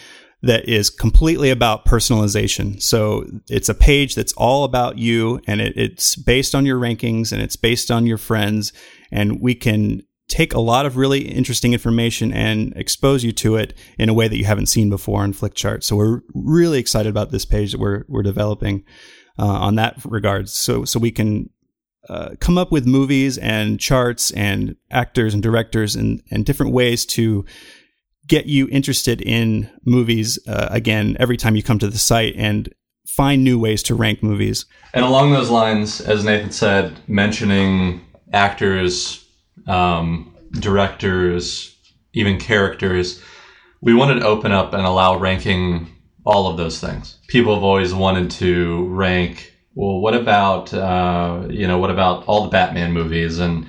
that 0.43 0.67
is 0.69 0.89
completely 0.89 1.49
about 1.49 1.85
personalization. 1.85 2.81
So 2.81 3.25
it's 3.49 3.69
a 3.69 3.73
page 3.73 4.15
that's 4.15 4.33
all 4.33 4.63
about 4.63 4.97
you 4.97 5.41
and 5.47 5.59
it, 5.61 5.73
it's 5.75 6.15
based 6.15 6.53
on 6.53 6.65
your 6.65 6.79
rankings 6.79 7.31
and 7.31 7.41
it's 7.41 7.55
based 7.55 7.89
on 7.89 8.05
your 8.05 8.17
friends. 8.17 8.71
And 9.11 9.41
we 9.41 9.55
can 9.55 10.03
take 10.27 10.53
a 10.53 10.59
lot 10.59 10.85
of 10.85 10.97
really 10.97 11.21
interesting 11.21 11.73
information 11.73 12.31
and 12.33 12.73
expose 12.75 13.23
you 13.23 13.31
to 13.31 13.55
it 13.55 13.73
in 13.97 14.09
a 14.09 14.13
way 14.13 14.27
that 14.27 14.37
you 14.37 14.45
haven't 14.45 14.67
seen 14.67 14.89
before 14.89 15.23
on 15.23 15.33
Flickchart. 15.33 15.83
So 15.83 15.95
we're 15.95 16.21
really 16.33 16.79
excited 16.79 17.09
about 17.09 17.31
this 17.31 17.45
page 17.45 17.71
that 17.71 17.79
we're, 17.79 18.03
we're 18.07 18.23
developing 18.23 18.83
uh, 19.39 19.45
on 19.45 19.75
that 19.75 19.97
regard. 20.05 20.49
So, 20.49 20.85
so 20.85 20.99
we 20.99 21.11
can 21.11 21.49
uh, 22.09 22.35
come 22.39 22.57
up 22.57 22.71
with 22.71 22.85
movies 22.85 23.37
and 23.37 23.79
charts 23.79 24.31
and 24.31 24.75
actors 24.91 25.33
and 25.33 25.41
directors 25.41 25.95
and, 25.95 26.21
and 26.29 26.45
different 26.45 26.73
ways 26.73 27.05
to 27.05 27.45
get 28.27 28.45
you 28.45 28.67
interested 28.69 29.21
in 29.21 29.69
movies 29.85 30.39
uh, 30.47 30.67
again 30.71 31.15
every 31.19 31.37
time 31.37 31.55
you 31.55 31.63
come 31.63 31.79
to 31.79 31.87
the 31.87 31.97
site 31.97 32.35
and 32.35 32.73
find 33.07 33.43
new 33.43 33.57
ways 33.57 33.81
to 33.83 33.95
rank 33.95 34.21
movies. 34.21 34.65
And 34.93 35.03
along 35.03 35.31
those 35.31 35.49
lines, 35.49 36.01
as 36.01 36.23
Nathan 36.23 36.51
said, 36.51 36.99
mentioning 37.07 38.01
actors, 38.33 39.25
um, 39.67 40.35
directors, 40.51 41.75
even 42.13 42.39
characters, 42.39 43.21
we 43.81 43.93
wanted 43.93 44.19
to 44.19 44.25
open 44.25 44.51
up 44.51 44.73
and 44.73 44.83
allow 44.83 45.17
ranking 45.17 45.87
all 46.25 46.47
of 46.47 46.57
those 46.57 46.79
things. 46.79 47.17
People 47.27 47.53
have 47.55 47.63
always 47.63 47.93
wanted 47.93 48.29
to 48.31 48.85
rank. 48.87 49.53
Well, 49.75 49.99
what 50.01 50.13
about 50.13 50.73
uh, 50.73 51.47
you 51.49 51.67
know 51.67 51.77
what 51.77 51.91
about 51.91 52.25
all 52.25 52.43
the 52.43 52.49
Batman 52.49 52.91
movies 52.91 53.39
and 53.39 53.67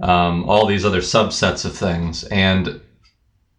um, 0.00 0.48
all 0.48 0.66
these 0.66 0.84
other 0.84 1.00
subsets 1.00 1.64
of 1.64 1.76
things? 1.76 2.24
And 2.24 2.80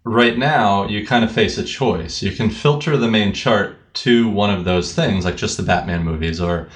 right 0.04 0.38
now 0.38 0.88
you 0.88 1.06
kind 1.06 1.24
of 1.24 1.32
face 1.32 1.58
a 1.58 1.64
choice. 1.64 2.22
You 2.22 2.32
can 2.32 2.50
filter 2.50 2.98
the 2.98 3.10
main 3.10 3.34
chart 3.34 3.78
to 3.96 4.30
one 4.30 4.50
of 4.50 4.66
those 4.66 4.94
things, 4.94 5.26
like 5.26 5.36
just 5.36 5.58
the 5.58 5.64
Batman 5.64 6.04
movies 6.04 6.40
or 6.40 6.70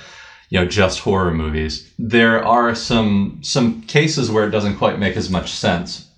you 0.49 0.59
know 0.59 0.65
just 0.65 0.99
horror 0.99 1.33
movies. 1.33 1.91
There 1.97 2.43
are 2.43 2.75
some 2.75 3.39
some 3.41 3.81
cases 3.83 4.29
where 4.29 4.47
it 4.47 4.51
doesn't 4.51 4.77
quite 4.77 4.99
make 4.99 5.17
as 5.17 5.29
much 5.29 5.51
sense. 5.51 6.09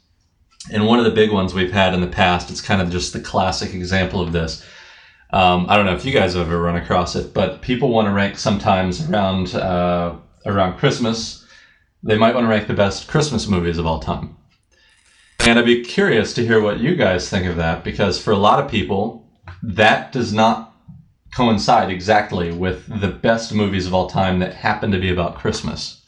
And 0.72 0.88
one 0.88 0.98
of 0.98 1.06
the 1.06 1.12
big 1.12 1.32
ones 1.32 1.54
we've 1.54 1.72
had 1.72 1.94
in 1.94 2.02
the 2.02 2.08
past, 2.08 2.50
it's 2.50 2.62
kind 2.62 2.82
of 2.82 2.90
just 2.90 3.14
the 3.14 3.20
classic 3.20 3.74
example 3.74 4.20
of 4.20 4.32
this. 4.32 4.66
Um, 5.32 5.68
I 5.70 5.76
don't 5.76 5.86
know 5.86 5.94
if 5.94 6.06
you 6.06 6.14
guys 6.14 6.34
have 6.34 6.48
ever 6.48 6.60
run 6.60 6.76
across 6.76 7.16
it, 7.16 7.34
but 7.34 7.62
people 7.62 7.90
want 7.90 8.08
to 8.08 8.14
rank 8.14 8.38
sometimes 8.38 9.08
around 9.08 9.54
uh, 9.54 10.16
around 10.46 10.78
Christmas. 10.78 11.46
They 12.04 12.18
might 12.18 12.34
want 12.34 12.46
to 12.46 12.50
rank 12.50 12.68
the 12.68 12.74
best 12.74 13.08
Christmas 13.08 13.48
movies 13.48 13.78
of 13.78 13.86
all 13.86 14.00
time. 14.00 14.38
And 15.40 15.60
I'd 15.60 15.66
be 15.66 15.84
curious 15.84 16.34
to 16.34 16.46
hear 16.46 16.62
what 16.62 16.80
you 16.80 16.96
guys 16.96 17.30
think 17.30 17.46
of 17.46 17.58
that 17.58 17.84
because 17.84 18.22
for 18.22 18.32
a 18.32 18.38
lot 18.38 18.64
of 18.64 18.70
people, 18.70 19.30
that 19.62 20.12
does 20.12 20.34
not 20.34 20.74
coincide 21.34 21.92
exactly 21.92 22.52
with 22.52 22.88
the 23.02 23.10
best 23.10 23.54
movies 23.54 23.86
of 23.86 23.94
all 23.94 24.10
time 24.10 24.40
that 24.40 24.54
happen 24.54 24.92
to 24.92 25.00
be 25.00 25.12
about 25.12 25.36
Christmas. 25.36 26.02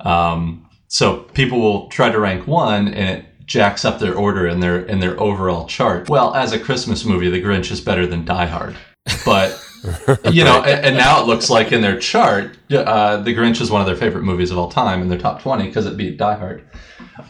Um, 0.00 0.68
so 0.88 1.18
people 1.34 1.60
will 1.60 1.88
try 1.88 2.10
to 2.10 2.18
rank 2.18 2.46
one 2.46 2.88
and 2.88 3.18
it 3.18 3.24
jacks 3.46 3.84
up 3.84 3.98
their 4.00 4.14
order 4.14 4.46
in 4.46 4.60
their 4.60 4.84
in 4.86 4.98
their 4.98 5.18
overall 5.20 5.66
chart. 5.66 6.08
Well, 6.08 6.34
as 6.34 6.52
a 6.52 6.58
Christmas 6.58 7.04
movie, 7.04 7.30
The 7.30 7.42
Grinch 7.42 7.70
is 7.70 7.80
better 7.80 8.06
than 8.06 8.24
Die 8.24 8.46
Hard, 8.46 8.76
but 9.24 9.62
you 10.32 10.42
know, 10.42 10.62
and, 10.62 10.86
and, 10.86 10.96
now 10.96 11.22
it 11.22 11.26
looks 11.26 11.48
like 11.48 11.70
in 11.70 11.80
their 11.80 11.98
chart, 11.98 12.56
uh, 12.72 13.18
The 13.18 13.34
Grinch 13.34 13.60
is 13.60 13.70
one 13.70 13.80
of 13.80 13.86
their 13.86 13.96
favorite 13.96 14.24
movies 14.24 14.50
of 14.50 14.58
all 14.58 14.70
time 14.70 15.00
in 15.00 15.08
their 15.08 15.18
top 15.18 15.42
twenty 15.42 15.66
because 15.66 15.86
it 15.86 15.96
beat 15.96 16.16
Die 16.16 16.34
Hard. 16.34 16.64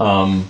Um, 0.00 0.48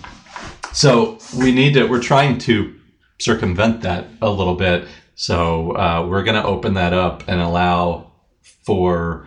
so 0.76 1.18
we 1.38 1.52
need 1.52 1.72
to, 1.72 1.86
we're 1.86 2.02
trying 2.02 2.36
to 2.40 2.74
circumvent 3.18 3.80
that 3.80 4.06
a 4.20 4.28
little 4.28 4.54
bit. 4.54 4.86
So 5.14 5.74
uh, 5.74 6.06
we're 6.06 6.22
going 6.22 6.40
to 6.40 6.46
open 6.46 6.74
that 6.74 6.92
up 6.92 7.26
and 7.28 7.40
allow 7.40 8.12
for 8.42 9.26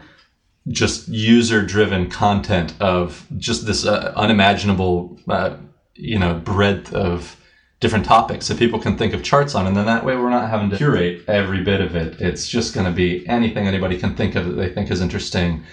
just 0.68 1.08
user 1.08 1.66
driven 1.66 2.08
content 2.08 2.76
of 2.80 3.26
just 3.38 3.66
this 3.66 3.84
uh, 3.84 4.14
unimaginable, 4.16 5.20
uh, 5.28 5.58
you 5.96 6.20
know, 6.20 6.36
breadth 6.36 6.94
of 6.94 7.36
different 7.80 8.06
topics 8.06 8.48
that 8.48 8.60
people 8.60 8.78
can 8.78 8.96
think 8.96 9.16
of 9.16 9.24
charts 9.24 9.56
on. 9.56 9.66
And 9.66 9.76
then 9.76 9.88
that 9.88 10.06
way 10.06 10.16
we're 10.16 10.30
not 10.30 10.52
having 10.52 10.70
to 10.70 10.78
curate 10.78 11.24
every 11.28 11.64
bit 11.64 11.82
of 11.82 11.96
it. 11.96 12.22
It's 12.22 12.48
just 12.48 12.76
going 12.76 12.86
to 12.86 12.92
be 12.92 13.28
anything 13.28 13.66
anybody 13.66 13.98
can 13.98 14.16
think 14.16 14.36
of 14.36 14.46
that 14.46 14.54
they 14.54 14.70
think 14.70 14.92
is 14.92 15.02
interesting. 15.02 15.64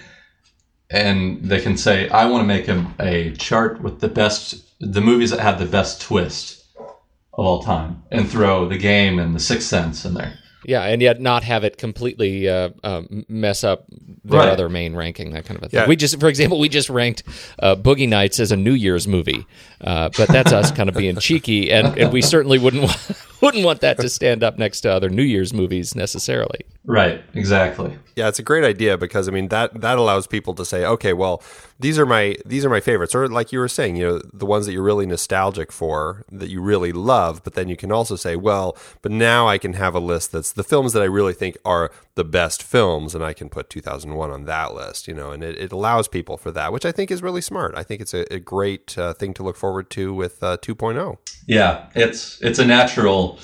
And 0.89 1.45
they 1.45 1.61
can 1.61 1.77
say, 1.77 2.09
I 2.09 2.25
want 2.25 2.41
to 2.41 2.47
make 2.47 2.69
a, 2.69 2.87
a 2.99 3.33
chart 3.37 3.83
with 3.83 4.01
the 4.01 4.09
best 4.09 4.66
the 4.81 5.01
movies 5.01 5.31
that 5.31 5.41
have 5.41 5.59
the 5.59 5.67
best 5.67 6.01
twist 6.01 6.65
of 6.79 7.45
all 7.45 7.63
time 7.63 8.03
and 8.11 8.29
throw 8.29 8.69
the 8.69 8.79
game 8.79 9.19
and 9.19 9.35
the 9.35 9.41
sixth 9.41 9.69
sense 9.69 10.05
in 10.05 10.15
there 10.15 10.39
yeah 10.65 10.83
and 10.83 11.01
yet 11.01 11.21
not 11.21 11.43
have 11.43 11.65
it 11.65 11.77
completely 11.79 12.49
uh, 12.49 12.71
uh, 12.83 13.03
mess 13.29 13.63
up 13.63 13.85
their 14.25 14.41
right. 14.41 14.49
other 14.49 14.69
main 14.69 14.97
ranking 14.97 15.33
that 15.33 15.45
kind 15.45 15.59
of 15.59 15.65
a 15.65 15.69
thing 15.69 15.81
yeah. 15.81 15.89
we 15.89 15.97
just 15.97 16.19
for 16.19 16.29
example 16.29 16.59
we 16.59 16.69
just 16.69 16.91
ranked 16.91 17.23
uh, 17.61 17.77
boogie 17.77 18.09
nights 18.09 18.41
as 18.41 18.53
a 18.53 18.57
new 18.57 18.73
year's 18.73 19.07
movie 19.07 19.47
uh, 19.83 20.09
but 20.17 20.29
that's 20.29 20.53
us 20.53 20.71
kind 20.71 20.89
of 20.89 20.95
being 20.95 21.17
cheeky 21.17 21.71
and, 21.71 21.99
and 21.99 22.13
we 22.13 22.23
certainly 22.23 22.59
wouldn't 22.59 22.83
want, 22.83 23.13
wouldn't 23.43 23.65
want 23.65 23.81
that 23.81 23.99
to 23.99 24.09
stand 24.09 24.43
up 24.43 24.59
next 24.59 24.81
to 24.83 24.91
other 24.91 25.09
new 25.09 25.23
year's 25.23 25.53
movies 25.53 25.95
necessarily 25.95 26.61
right 26.85 27.23
exactly 27.35 27.97
yeah, 28.17 28.29
it's 28.29 28.39
a 28.39 28.43
great 28.43 28.65
idea 28.65 28.97
because 28.97 29.29
I 29.29 29.31
mean 29.31 29.49
that 29.49 29.83
that 29.83 29.99
allows 29.99 30.27
people 30.27 30.55
to 30.55 30.65
say, 30.65 30.87
okay, 30.87 31.13
well, 31.13 31.43
these 31.79 31.99
are 31.99 32.07
my 32.07 32.37
these 32.47 32.65
are 32.65 32.71
my 32.71 32.81
favorites, 32.81 33.15
or 33.15 33.29
like 33.29 33.53
you 33.53 33.59
were 33.59 33.69
saying, 33.69 33.97
you 33.97 34.07
know, 34.07 34.21
the 34.33 34.47
ones 34.47 34.67
that 34.67 34.73
you're 34.73 34.83
really 34.83 35.07
nostalgic 35.07 35.71
for, 35.71 36.25
that 36.31 36.49
you 36.49 36.61
really 36.61 36.93
love. 36.93 37.45
But 37.45 37.55
then 37.55 37.69
you 37.69 37.77
can 37.77 37.93
also 37.93 38.17
say, 38.17 38.35
well, 38.37 38.77
but 39.03 39.13
now 39.13 39.47
I 39.47 39.59
can 39.59 39.75
have 39.75 39.95
a 39.95 40.01
list 40.01 40.33
that's 40.33 40.53
the 40.53 40.65
films 40.65 40.95
that 40.95 41.03
I 41.03 41.07
really 41.07 41.35
think 41.35 41.57
are 41.65 41.91
the 42.15 42.25
best 42.25 42.63
films, 42.63 43.15
and 43.15 43.23
I 43.23 43.35
can 43.35 43.49
put 43.49 43.69
2001 43.69 44.31
on 44.31 44.45
that 44.45 44.75
list, 44.75 45.07
you 45.07 45.15
know, 45.15 45.33
and 45.33 45.45
it, 45.45 45.59
it 45.59 45.73
allows 45.73 46.09
people 46.09 46.37
for 46.37 46.51
that, 46.53 46.73
which 46.73 46.87
I 46.87 46.93
think 46.93 47.11
is 47.11 47.23
really 47.23 47.43
smart. 47.43 47.75
I 47.77 47.83
think 47.83 48.01
it's 48.01 48.15
a, 48.15 48.33
a 48.33 48.39
great 48.39 48.97
uh, 48.97 49.13
thing 49.13 49.35
to 49.35 49.43
look 49.43 49.57
forward 49.57 49.91
to 49.91 50.15
with 50.15 50.43
uh, 50.43 50.57
2.0. 50.59 51.19
Yeah, 51.47 51.87
it's 51.95 52.41
it's 52.41 52.59
a 52.59 52.65
natural 52.65 53.39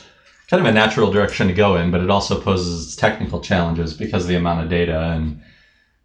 kind 0.49 0.61
of 0.61 0.67
a 0.67 0.73
natural 0.73 1.11
direction 1.11 1.49
to 1.49 1.55
go 1.55 1.77
in, 1.77 1.91
but 1.91 2.01
it 2.01 2.11
also 2.11 2.41
poses 2.41 2.97
technical 2.97 3.41
challenges 3.41 3.95
because 3.95 4.25
of 4.25 4.29
the 4.29 4.37
amount 4.37 4.63
of 4.63 4.69
data 4.69 5.11
and 5.11 5.41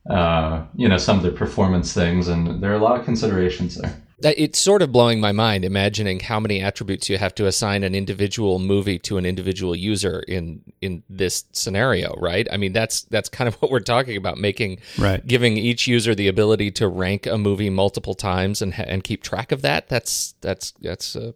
uh, 0.09 0.65
you 0.75 0.87
know 0.87 0.97
some 0.97 1.17
of 1.17 1.23
the 1.23 1.31
performance 1.31 1.93
things, 1.93 2.27
and 2.27 2.61
there 2.61 2.71
are 2.71 2.75
a 2.75 2.83
lot 2.83 2.99
of 2.99 3.05
considerations 3.05 3.75
there. 3.75 4.01
It's 4.19 4.57
sort 4.57 4.81
of 4.81 4.91
blowing 4.91 5.19
my 5.19 5.31
mind 5.31 5.63
imagining 5.63 6.19
how 6.21 6.39
many 6.39 6.59
attributes 6.59 7.07
you 7.07 7.19
have 7.19 7.35
to 7.35 7.45
assign 7.45 7.83
an 7.83 7.93
individual 7.93 8.57
movie 8.57 8.97
to 8.99 9.19
an 9.19 9.27
individual 9.27 9.75
user 9.75 10.21
in 10.21 10.63
in 10.81 11.03
this 11.07 11.45
scenario, 11.51 12.15
right? 12.17 12.47
I 12.51 12.57
mean, 12.57 12.73
that's 12.73 13.03
that's 13.03 13.29
kind 13.29 13.47
of 13.47 13.53
what 13.61 13.69
we're 13.69 13.79
talking 13.79 14.17
about, 14.17 14.39
making 14.39 14.79
right. 14.97 15.25
giving 15.25 15.55
each 15.57 15.85
user 15.85 16.15
the 16.15 16.27
ability 16.27 16.71
to 16.71 16.87
rank 16.87 17.27
a 17.27 17.37
movie 17.37 17.69
multiple 17.69 18.15
times 18.15 18.59
and 18.59 18.73
and 18.79 19.03
keep 19.03 19.21
track 19.21 19.51
of 19.51 19.61
that. 19.61 19.87
That's 19.87 20.33
that's 20.41 20.71
that's 20.81 21.15
uh, 21.15 21.33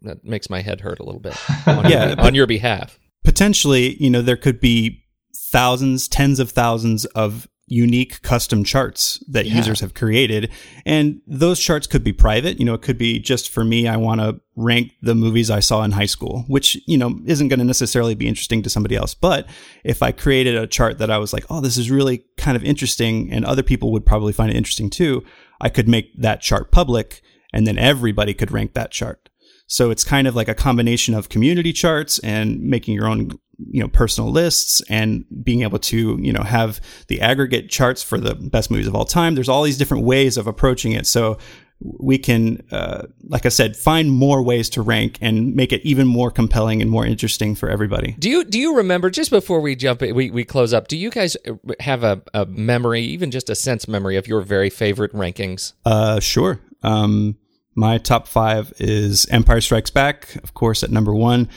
that 0.00 0.24
makes 0.24 0.48
my 0.48 0.62
head 0.62 0.80
hurt 0.80 1.00
a 1.00 1.04
little 1.04 1.20
bit. 1.20 1.36
On 1.66 1.90
yeah, 1.90 2.08
your, 2.08 2.20
on 2.20 2.34
your 2.34 2.46
behalf. 2.46 2.98
Potentially, 3.22 4.02
you 4.02 4.08
know, 4.08 4.22
there 4.22 4.36
could 4.36 4.60
be 4.60 5.04
thousands, 5.34 6.08
tens 6.08 6.40
of 6.40 6.50
thousands 6.50 7.04
of 7.06 7.48
unique 7.66 8.20
custom 8.22 8.62
charts 8.62 9.22
that 9.28 9.46
yeah. 9.46 9.56
users 9.56 9.80
have 9.80 9.94
created. 9.94 10.50
And 10.84 11.20
those 11.26 11.58
charts 11.58 11.86
could 11.86 12.04
be 12.04 12.12
private. 12.12 12.58
You 12.58 12.66
know, 12.66 12.74
it 12.74 12.82
could 12.82 12.98
be 12.98 13.18
just 13.18 13.48
for 13.48 13.64
me, 13.64 13.88
I 13.88 13.96
want 13.96 14.20
to 14.20 14.40
rank 14.56 14.92
the 15.00 15.14
movies 15.14 15.50
I 15.50 15.60
saw 15.60 15.82
in 15.82 15.92
high 15.92 16.06
school, 16.06 16.44
which, 16.46 16.78
you 16.86 16.98
know, 16.98 17.18
isn't 17.24 17.48
going 17.48 17.58
to 17.58 17.64
necessarily 17.64 18.14
be 18.14 18.28
interesting 18.28 18.62
to 18.62 18.70
somebody 18.70 18.96
else. 18.96 19.14
But 19.14 19.48
if 19.82 20.02
I 20.02 20.12
created 20.12 20.56
a 20.56 20.66
chart 20.66 20.98
that 20.98 21.10
I 21.10 21.18
was 21.18 21.32
like, 21.32 21.46
oh, 21.48 21.60
this 21.60 21.78
is 21.78 21.90
really 21.90 22.24
kind 22.36 22.56
of 22.56 22.64
interesting 22.64 23.32
and 23.32 23.44
other 23.44 23.62
people 23.62 23.92
would 23.92 24.06
probably 24.06 24.32
find 24.32 24.50
it 24.50 24.56
interesting 24.56 24.90
too, 24.90 25.24
I 25.60 25.70
could 25.70 25.88
make 25.88 26.12
that 26.20 26.42
chart 26.42 26.70
public 26.70 27.22
and 27.52 27.66
then 27.66 27.78
everybody 27.78 28.34
could 28.34 28.52
rank 28.52 28.74
that 28.74 28.90
chart. 28.90 29.30
So 29.66 29.90
it's 29.90 30.04
kind 30.04 30.26
of 30.26 30.36
like 30.36 30.48
a 30.48 30.54
combination 30.54 31.14
of 31.14 31.28
community 31.30 31.72
charts 31.72 32.18
and 32.18 32.60
making 32.60 32.94
your 32.94 33.06
own, 33.06 33.30
you 33.70 33.80
know, 33.80 33.88
personal 33.88 34.30
lists 34.30 34.82
and 34.88 35.24
being 35.42 35.62
able 35.62 35.78
to, 35.78 36.18
you 36.20 36.32
know, 36.32 36.42
have 36.42 36.80
the 37.08 37.20
aggregate 37.20 37.70
charts 37.70 38.02
for 38.02 38.18
the 38.18 38.34
best 38.34 38.70
movies 38.70 38.86
of 38.86 38.94
all 38.94 39.04
time. 39.04 39.34
There's 39.34 39.48
all 39.48 39.62
these 39.62 39.78
different 39.78 40.04
ways 40.04 40.36
of 40.36 40.46
approaching 40.46 40.92
it. 40.92 41.06
So 41.06 41.38
we 41.80 42.18
can, 42.18 42.62
uh, 42.70 43.02
like 43.28 43.44
I 43.44 43.48
said, 43.48 43.76
find 43.76 44.10
more 44.10 44.42
ways 44.42 44.70
to 44.70 44.82
rank 44.82 45.18
and 45.20 45.54
make 45.54 45.72
it 45.72 45.82
even 45.84 46.06
more 46.06 46.30
compelling 46.30 46.80
and 46.80 46.90
more 46.90 47.04
interesting 47.04 47.54
for 47.54 47.68
everybody. 47.68 48.16
Do 48.18 48.30
you 48.30 48.44
do 48.44 48.58
you 48.58 48.76
remember 48.76 49.10
just 49.10 49.30
before 49.30 49.60
we 49.60 49.76
jump 49.76 50.00
we, 50.00 50.30
we 50.30 50.44
close 50.44 50.72
up? 50.72 50.88
Do 50.88 50.96
you 50.96 51.10
guys 51.10 51.36
have 51.80 52.04
a, 52.04 52.22
a 52.32 52.46
memory, 52.46 53.02
even 53.02 53.30
just 53.30 53.50
a 53.50 53.54
sense 53.54 53.86
memory 53.86 54.16
of 54.16 54.26
your 54.26 54.40
very 54.40 54.70
favorite 54.70 55.12
rankings? 55.12 55.74
Uh, 55.84 56.20
sure. 56.20 56.60
Um, 56.82 57.36
my 57.74 57.98
top 57.98 58.28
five 58.28 58.72
is 58.78 59.26
Empire 59.30 59.60
Strikes 59.60 59.90
Back, 59.90 60.36
of 60.42 60.54
course, 60.54 60.82
at 60.82 60.90
number 60.90 61.14
one, 61.14 61.48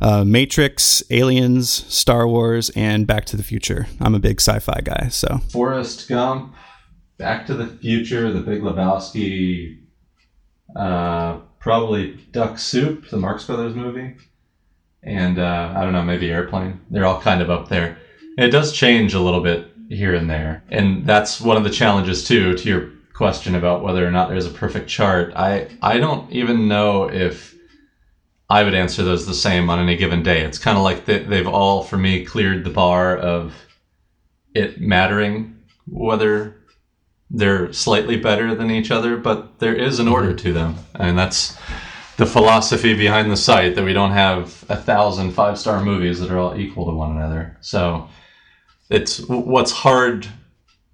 uh, 0.00 0.24
Matrix, 0.24 1.02
Aliens, 1.10 1.70
Star 1.92 2.26
Wars, 2.26 2.70
and 2.70 3.06
Back 3.06 3.24
to 3.26 3.36
the 3.36 3.42
Future. 3.42 3.86
I'm 4.00 4.14
a 4.14 4.18
big 4.18 4.40
sci-fi 4.40 4.80
guy, 4.82 5.08
so 5.08 5.38
Forrest 5.50 6.08
Gump, 6.08 6.54
Back 7.18 7.46
to 7.46 7.54
the 7.54 7.66
Future, 7.66 8.32
The 8.32 8.40
Big 8.40 8.62
Lebowski, 8.62 9.78
uh, 10.74 11.38
probably 11.58 12.12
Duck 12.32 12.58
Soup, 12.58 13.08
the 13.08 13.16
Marx 13.16 13.44
Brothers 13.44 13.74
movie, 13.74 14.16
and 15.02 15.38
uh, 15.38 15.72
I 15.76 15.82
don't 15.82 15.92
know, 15.92 16.02
maybe 16.02 16.30
Airplane. 16.30 16.80
They're 16.90 17.06
all 17.06 17.20
kind 17.20 17.42
of 17.42 17.50
up 17.50 17.68
there. 17.68 17.98
It 18.38 18.48
does 18.48 18.72
change 18.72 19.14
a 19.14 19.20
little 19.20 19.40
bit 19.40 19.70
here 19.88 20.14
and 20.14 20.28
there, 20.28 20.64
and 20.68 21.06
that's 21.06 21.40
one 21.40 21.56
of 21.56 21.64
the 21.64 21.70
challenges 21.70 22.24
too. 22.24 22.54
To 22.54 22.68
your 22.68 22.90
question 23.16 23.54
about 23.54 23.82
whether 23.82 24.06
or 24.06 24.10
not 24.10 24.28
there's 24.28 24.46
a 24.46 24.50
perfect 24.50 24.88
chart, 24.88 25.32
I 25.34 25.68
I 25.80 25.98
don't 25.98 26.30
even 26.30 26.68
know 26.68 27.10
if 27.10 27.56
I 28.50 28.62
would 28.62 28.74
answer 28.74 29.02
those 29.02 29.26
the 29.26 29.34
same 29.34 29.70
on 29.70 29.78
any 29.78 29.96
given 29.96 30.22
day. 30.22 30.42
It's 30.42 30.58
kind 30.58 30.76
of 30.76 30.84
like 30.84 31.06
they, 31.06 31.20
they've 31.20 31.48
all, 31.48 31.82
for 31.82 31.96
me, 31.96 32.24
cleared 32.24 32.62
the 32.62 32.70
bar 32.70 33.16
of 33.16 33.54
it 34.54 34.80
mattering 34.80 35.56
whether 35.88 36.56
they're 37.30 37.72
slightly 37.72 38.16
better 38.16 38.54
than 38.54 38.70
each 38.70 38.90
other, 38.90 39.16
but 39.16 39.58
there 39.58 39.74
is 39.74 39.98
an 39.98 40.08
order 40.08 40.28
mm-hmm. 40.28 40.36
to 40.36 40.52
them. 40.52 40.76
And 40.94 41.18
that's 41.18 41.56
the 42.18 42.26
philosophy 42.26 42.94
behind 42.94 43.30
the 43.30 43.36
site 43.36 43.74
that 43.74 43.84
we 43.84 43.92
don't 43.92 44.12
have 44.12 44.64
a 44.68 44.76
thousand 44.76 45.32
five 45.32 45.58
star 45.58 45.82
movies 45.82 46.20
that 46.20 46.30
are 46.30 46.38
all 46.38 46.56
equal 46.56 46.86
to 46.86 46.92
one 46.92 47.16
another. 47.16 47.56
So 47.62 48.08
it's 48.90 49.26
what's 49.26 49.72
hard 49.72 50.28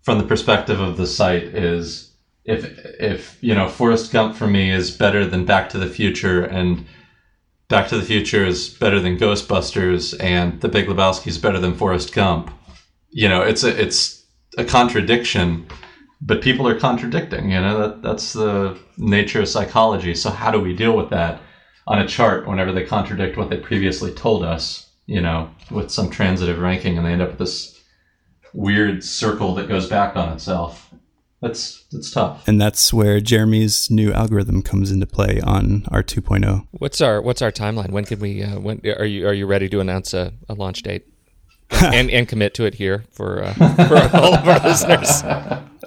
from 0.02 0.18
the 0.18 0.24
perspective 0.24 0.80
of 0.80 0.96
the 0.96 1.06
site 1.06 1.44
is 1.44 2.11
if 2.44 2.64
if 2.98 3.38
you 3.40 3.54
know 3.54 3.68
Forrest 3.68 4.12
Gump 4.12 4.36
for 4.36 4.46
me 4.46 4.70
is 4.70 4.90
better 4.90 5.26
than 5.26 5.44
Back 5.44 5.68
to 5.70 5.78
the 5.78 5.88
Future 5.88 6.44
and 6.44 6.86
Back 7.68 7.88
to 7.88 7.96
the 7.96 8.04
Future 8.04 8.44
is 8.44 8.68
better 8.68 9.00
than 9.00 9.16
Ghostbusters 9.16 10.20
and 10.22 10.60
The 10.60 10.68
Big 10.68 10.86
Lebowski 10.86 11.28
is 11.28 11.38
better 11.38 11.58
than 11.58 11.74
Forrest 11.74 12.12
Gump. 12.12 12.50
You 13.10 13.28
know, 13.28 13.42
it's 13.42 13.64
a 13.64 13.80
it's 13.80 14.24
a 14.58 14.64
contradiction, 14.64 15.66
but 16.20 16.42
people 16.42 16.66
are 16.68 16.78
contradicting. 16.78 17.50
You 17.50 17.60
know, 17.60 17.78
that 17.78 18.02
that's 18.02 18.32
the 18.32 18.78
nature 18.98 19.40
of 19.40 19.48
psychology. 19.48 20.14
So 20.14 20.30
how 20.30 20.50
do 20.50 20.60
we 20.60 20.74
deal 20.74 20.96
with 20.96 21.10
that 21.10 21.40
on 21.86 22.00
a 22.00 22.08
chart 22.08 22.46
whenever 22.46 22.72
they 22.72 22.84
contradict 22.84 23.36
what 23.36 23.50
they 23.50 23.58
previously 23.58 24.12
told 24.12 24.44
us? 24.44 24.90
You 25.06 25.20
know, 25.20 25.50
with 25.70 25.90
some 25.90 26.10
transitive 26.10 26.58
ranking, 26.58 26.96
and 26.96 27.06
they 27.06 27.12
end 27.12 27.22
up 27.22 27.30
with 27.30 27.38
this 27.38 27.80
weird 28.52 29.02
circle 29.02 29.54
that 29.54 29.68
goes 29.68 29.88
back 29.88 30.16
on 30.16 30.32
itself. 30.32 30.91
That's 31.42 31.84
that's 31.90 32.12
tough. 32.12 32.46
and 32.46 32.60
that's 32.60 32.92
where 32.92 33.20
Jeremy's 33.20 33.90
new 33.90 34.12
algorithm 34.12 34.62
comes 34.62 34.92
into 34.92 35.06
play 35.06 35.40
on 35.40 35.84
our 35.90 35.98
oh. 35.98 36.02
2.0. 36.02 36.68
What's 36.70 37.00
our 37.00 37.20
what's 37.20 37.42
our 37.42 37.50
timeline? 37.50 37.90
When 37.90 38.04
can 38.04 38.20
we? 38.20 38.44
Uh, 38.44 38.60
when 38.60 38.80
are 38.84 39.04
you 39.04 39.26
are 39.26 39.34
you 39.34 39.46
ready 39.46 39.68
to 39.68 39.80
announce 39.80 40.14
a, 40.14 40.32
a 40.48 40.54
launch 40.54 40.82
date 40.82 41.04
and 41.70 42.08
and 42.10 42.28
commit 42.28 42.54
to 42.54 42.64
it 42.64 42.74
here 42.74 43.04
for 43.10 43.42
uh, 43.42 43.54
for 43.54 44.16
all 44.16 44.34
of 44.34 44.48
our 44.48 44.60
listeners? 44.64 45.22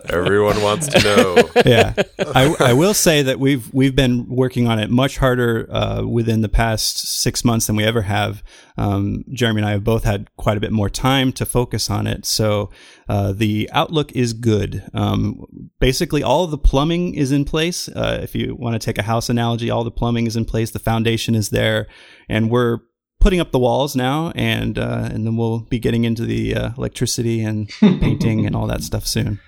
Everyone 0.10 0.62
wants 0.62 0.88
to 0.88 1.00
know. 1.02 1.50
yeah, 1.65 1.94
I, 2.20 2.56
I 2.60 2.74
will 2.74 2.94
say 2.94 3.22
that 3.22 3.39
we've 3.39 3.74
we've 3.74 3.96
been 3.96 4.28
working 4.28 4.68
on 4.68 4.80
it 4.80 4.89
much 4.89 5.18
harder 5.18 5.68
uh, 5.72 6.04
within 6.04 6.41
the 6.41 6.50
past 6.50 7.22
six 7.22 7.44
months 7.44 7.68
than 7.68 7.76
we 7.76 7.84
ever 7.84 8.04
have. 8.04 8.44
Um, 8.78 9.24
Jeremy 9.32 9.62
and 9.62 9.68
I 9.68 9.72
have 9.72 9.84
both 9.84 10.04
had 10.04 10.30
quite 10.36 10.58
a 10.58 10.60
bit 10.60 10.72
more 10.72 10.89
time 10.89 11.32
to 11.34 11.46
focus 11.46 11.89
on 11.89 12.08
it, 12.08 12.26
so 12.26 12.70
uh, 13.08 13.34
the 13.34 13.70
outlook 13.72 14.12
is 14.13 14.34
good. 14.34 14.84
Um, 14.94 15.46
basically, 15.80 16.24
all 16.24 16.44
of 16.44 16.52
the 16.52 16.58
plumbing 16.58 17.15
is 17.15 17.32
in 17.32 17.46
place. 17.46 17.88
Uh, 17.88 18.20
if 18.22 18.36
you 18.36 18.56
want 18.56 18.74
to 18.74 18.80
take 18.80 18.98
a 18.98 19.04
house 19.04 19.30
analogy, 19.30 19.70
all 19.70 19.84
the 19.84 19.91
plumbing 19.91 20.28
is 20.28 20.36
in 20.36 20.46
place. 20.46 20.72
The 20.72 20.80
foundation 20.80 21.36
is 21.36 21.50
there, 21.50 21.88
and 22.28 22.50
we're 22.50 22.80
putting 23.26 23.39
up 23.39 23.52
the 23.52 23.58
walls 23.58 23.96
now, 23.96 24.32
and 24.36 24.78
uh, 24.78 25.10
and 25.12 25.26
then 25.26 25.36
we'll 25.36 25.62
be 25.62 25.80
getting 25.80 26.04
into 26.04 26.26
the 26.26 26.56
uh, 26.56 26.70
electricity 26.78 27.41
and 27.41 27.68
painting 27.80 28.46
and 28.46 28.56
all 28.56 28.68
that 28.68 28.84
stuff 28.84 29.08
soon. 29.08 29.39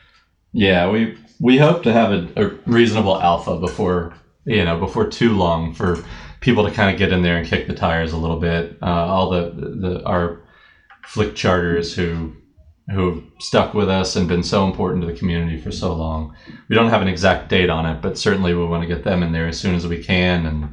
Yeah, 0.54 0.88
we 0.88 1.14
we 1.40 1.58
hope 1.58 1.84
to 1.84 1.94
have 1.94 2.12
a, 2.12 2.28
a 2.38 2.48
reasonable 2.66 3.18
alpha 3.22 3.58
before 3.58 4.12
you 4.46 4.64
know 4.64 4.76
before 4.76 5.06
too 5.06 5.34
long 5.36 5.72
for 5.72 5.98
people 6.42 6.64
to 6.64 6.72
kind 6.72 6.92
of 6.92 6.98
get 6.98 7.12
in 7.12 7.22
there 7.22 7.38
and 7.38 7.46
kick 7.46 7.68
the 7.68 7.74
tires 7.74 8.12
a 8.12 8.18
little 8.18 8.38
bit. 8.38 8.76
Uh, 8.82 8.86
all 9.08 9.28
the, 9.28 9.44
the 9.54 10.02
our 10.06 10.36
flick 11.06 11.36
charters 11.36 11.94
who 11.94 12.32
who 12.92 13.08
have 13.12 13.22
stuck 13.40 13.74
with 13.74 13.90
us 13.90 14.16
and 14.16 14.28
been 14.28 14.44
so 14.44 14.64
important 14.64 15.02
to 15.02 15.08
the 15.08 15.18
community 15.18 15.58
for 15.58 15.72
so 15.72 15.94
long. 15.94 16.30
We 16.70 16.76
don't 16.76 16.90
have 16.90 17.02
an 17.02 17.08
exact 17.08 17.50
date 17.50 17.70
on 17.70 17.86
it, 17.86 18.02
but 18.02 18.18
certainly 18.18 18.54
we 18.54 18.66
want 18.66 18.82
to 18.82 18.88
get 18.88 19.04
them 19.04 19.24
in 19.24 19.32
there 19.32 19.48
as 19.48 19.58
soon 19.58 19.76
as 19.76 19.88
we 19.88 19.98
can 19.98 20.46
and 20.46 20.70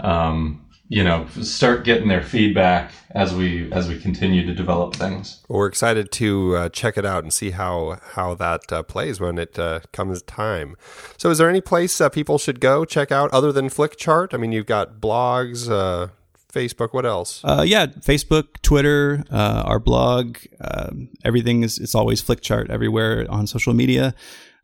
um, 0.00 0.58
you 0.88 1.02
know 1.02 1.26
start 1.42 1.84
getting 1.84 2.08
their 2.08 2.22
feedback 2.22 2.92
as 3.10 3.34
we 3.34 3.72
as 3.72 3.88
we 3.88 3.98
continue 3.98 4.44
to 4.44 4.54
develop 4.54 4.94
things. 4.94 5.42
Well, 5.48 5.60
we're 5.60 5.66
excited 5.66 6.10
to 6.12 6.56
uh, 6.56 6.68
check 6.68 6.98
it 6.98 7.06
out 7.06 7.22
and 7.22 7.32
see 7.32 7.50
how 7.50 8.00
how 8.12 8.34
that 8.34 8.70
uh, 8.72 8.82
plays 8.82 9.20
when 9.20 9.38
it 9.38 9.58
uh, 9.58 9.80
comes 9.92 10.22
time. 10.22 10.76
So, 11.16 11.30
is 11.30 11.38
there 11.38 11.48
any 11.48 11.60
place 11.60 12.00
uh, 12.00 12.08
people 12.08 12.38
should 12.38 12.60
go 12.60 12.84
check 12.84 13.10
out 13.10 13.32
other 13.32 13.52
than 13.52 13.68
Flickchart? 13.68 14.34
I 14.34 14.36
mean, 14.36 14.52
you've 14.52 14.66
got 14.66 15.00
blogs, 15.00 15.70
uh, 15.70 16.08
Facebook. 16.52 16.92
What 16.92 17.06
else? 17.06 17.42
Uh, 17.44 17.64
yeah, 17.66 17.86
Facebook, 17.86 18.60
Twitter, 18.62 19.24
uh, 19.30 19.62
our 19.64 19.78
blog, 19.78 20.38
um, 20.60 21.08
everything 21.24 21.62
is 21.62 21.78
it's 21.78 21.94
always 21.94 22.22
Flickchart 22.22 22.68
everywhere 22.68 23.26
on 23.30 23.46
social 23.46 23.74
media. 23.74 24.14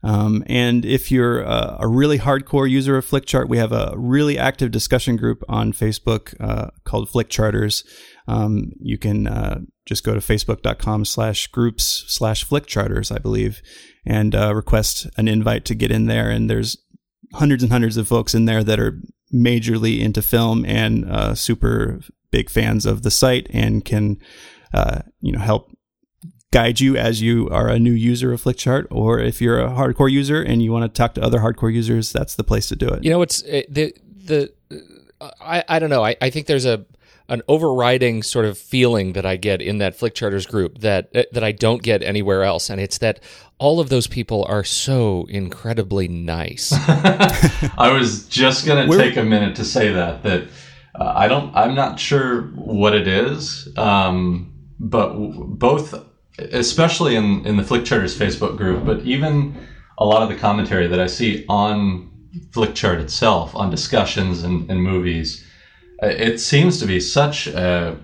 Um, 0.02 0.42
and 0.46 0.84
if 0.84 1.10
you're 1.10 1.42
a, 1.42 1.78
a 1.80 1.88
really 1.88 2.18
hardcore 2.18 2.68
user 2.68 2.96
of 2.96 3.06
Flickchart, 3.06 3.48
we 3.48 3.58
have 3.58 3.72
a 3.72 3.92
really 3.96 4.38
active 4.38 4.70
discussion 4.70 5.16
group 5.16 5.42
on 5.48 5.72
Facebook 5.72 6.34
uh, 6.40 6.70
called 6.84 7.08
Flickcharters. 7.10 7.84
Um, 8.26 8.72
you 8.80 8.96
can 8.96 9.26
uh, 9.26 9.60
just 9.86 10.04
go 10.04 10.14
to 10.14 10.20
facebook.com 10.20 11.04
slash 11.04 11.48
groups 11.48 12.04
slash 12.06 12.46
Flickcharters, 12.46 13.14
I 13.14 13.18
believe, 13.18 13.60
and 14.06 14.34
uh, 14.34 14.54
request 14.54 15.06
an 15.16 15.28
invite 15.28 15.64
to 15.66 15.74
get 15.74 15.90
in 15.90 16.06
there. 16.06 16.30
And 16.30 16.48
there's 16.48 16.78
hundreds 17.34 17.62
and 17.62 17.72
hundreds 17.72 17.96
of 17.96 18.08
folks 18.08 18.34
in 18.34 18.46
there 18.46 18.64
that 18.64 18.80
are 18.80 19.00
majorly 19.32 20.00
into 20.00 20.22
film 20.22 20.64
and 20.64 21.04
uh, 21.10 21.34
super 21.34 22.00
big 22.30 22.50
fans 22.50 22.86
of 22.86 23.02
the 23.02 23.10
site 23.10 23.48
and 23.52 23.84
can 23.84 24.16
uh, 24.72 25.00
you 25.20 25.32
know 25.32 25.40
help 25.40 25.70
guide 26.52 26.80
you 26.80 26.96
as 26.96 27.22
you 27.22 27.48
are 27.50 27.68
a 27.68 27.78
new 27.78 27.92
user 27.92 28.32
of 28.32 28.42
Flickchart, 28.42 28.86
or 28.90 29.20
if 29.20 29.40
you're 29.40 29.60
a 29.60 29.68
hardcore 29.68 30.10
user 30.10 30.42
and 30.42 30.62
you 30.62 30.72
want 30.72 30.82
to 30.82 30.88
talk 30.98 31.14
to 31.14 31.22
other 31.22 31.38
hardcore 31.38 31.72
users, 31.72 32.12
that's 32.12 32.34
the 32.34 32.44
place 32.44 32.68
to 32.68 32.76
do 32.76 32.88
it. 32.88 33.04
You 33.04 33.10
know, 33.10 33.22
it's 33.22 33.42
uh, 33.44 33.62
the 33.68 33.94
the 34.24 34.52
I 35.40 35.62
I 35.68 35.78
don't 35.78 35.90
know. 35.90 36.04
I, 36.04 36.16
I 36.20 36.30
think 36.30 36.46
there's 36.46 36.66
a 36.66 36.84
an 37.28 37.42
overriding 37.46 38.24
sort 38.24 38.44
of 38.44 38.58
feeling 38.58 39.12
that 39.12 39.24
I 39.24 39.36
get 39.36 39.62
in 39.62 39.78
that 39.78 39.96
Flickcharters 39.96 40.48
group 40.48 40.78
that 40.78 41.10
uh, 41.14 41.22
that 41.32 41.44
I 41.44 41.52
don't 41.52 41.82
get 41.82 42.02
anywhere 42.02 42.42
else, 42.42 42.68
and 42.68 42.80
it's 42.80 42.98
that 42.98 43.20
all 43.58 43.78
of 43.78 43.88
those 43.88 44.08
people 44.08 44.44
are 44.48 44.64
so 44.64 45.26
incredibly 45.28 46.08
nice. 46.08 46.72
I 46.88 47.96
was 47.96 48.26
just 48.26 48.66
gonna 48.66 48.88
We're- 48.88 49.00
take 49.04 49.16
a 49.16 49.22
minute 49.22 49.54
to 49.56 49.64
say 49.64 49.92
that 49.92 50.24
that 50.24 50.48
uh, 50.96 51.12
I 51.14 51.28
don't. 51.28 51.54
I'm 51.54 51.76
not 51.76 52.00
sure 52.00 52.42
what 52.56 52.92
it 52.96 53.06
is, 53.06 53.68
um, 53.78 54.52
but 54.80 55.10
w- 55.12 55.44
both, 55.46 55.94
especially 56.52 57.16
in 57.16 57.44
in 57.46 57.56
the 57.56 57.62
Flick 57.62 57.84
Charters 57.84 58.18
Facebook 58.18 58.56
group, 58.56 58.84
but 58.84 59.00
even 59.00 59.66
a 59.98 60.04
lot 60.04 60.22
of 60.22 60.28
the 60.28 60.36
commentary 60.36 60.86
that 60.86 61.00
I 61.00 61.06
see 61.06 61.44
on 61.48 62.10
Flickchart 62.52 63.00
itself 63.00 63.54
on 63.54 63.70
discussions 63.70 64.42
and, 64.42 64.70
and 64.70 64.82
movies, 64.82 65.44
uh, 66.02 66.06
it 66.06 66.40
seems 66.40 66.78
to 66.78 66.86
be 66.86 67.00
such 67.00 67.46
a. 67.46 67.98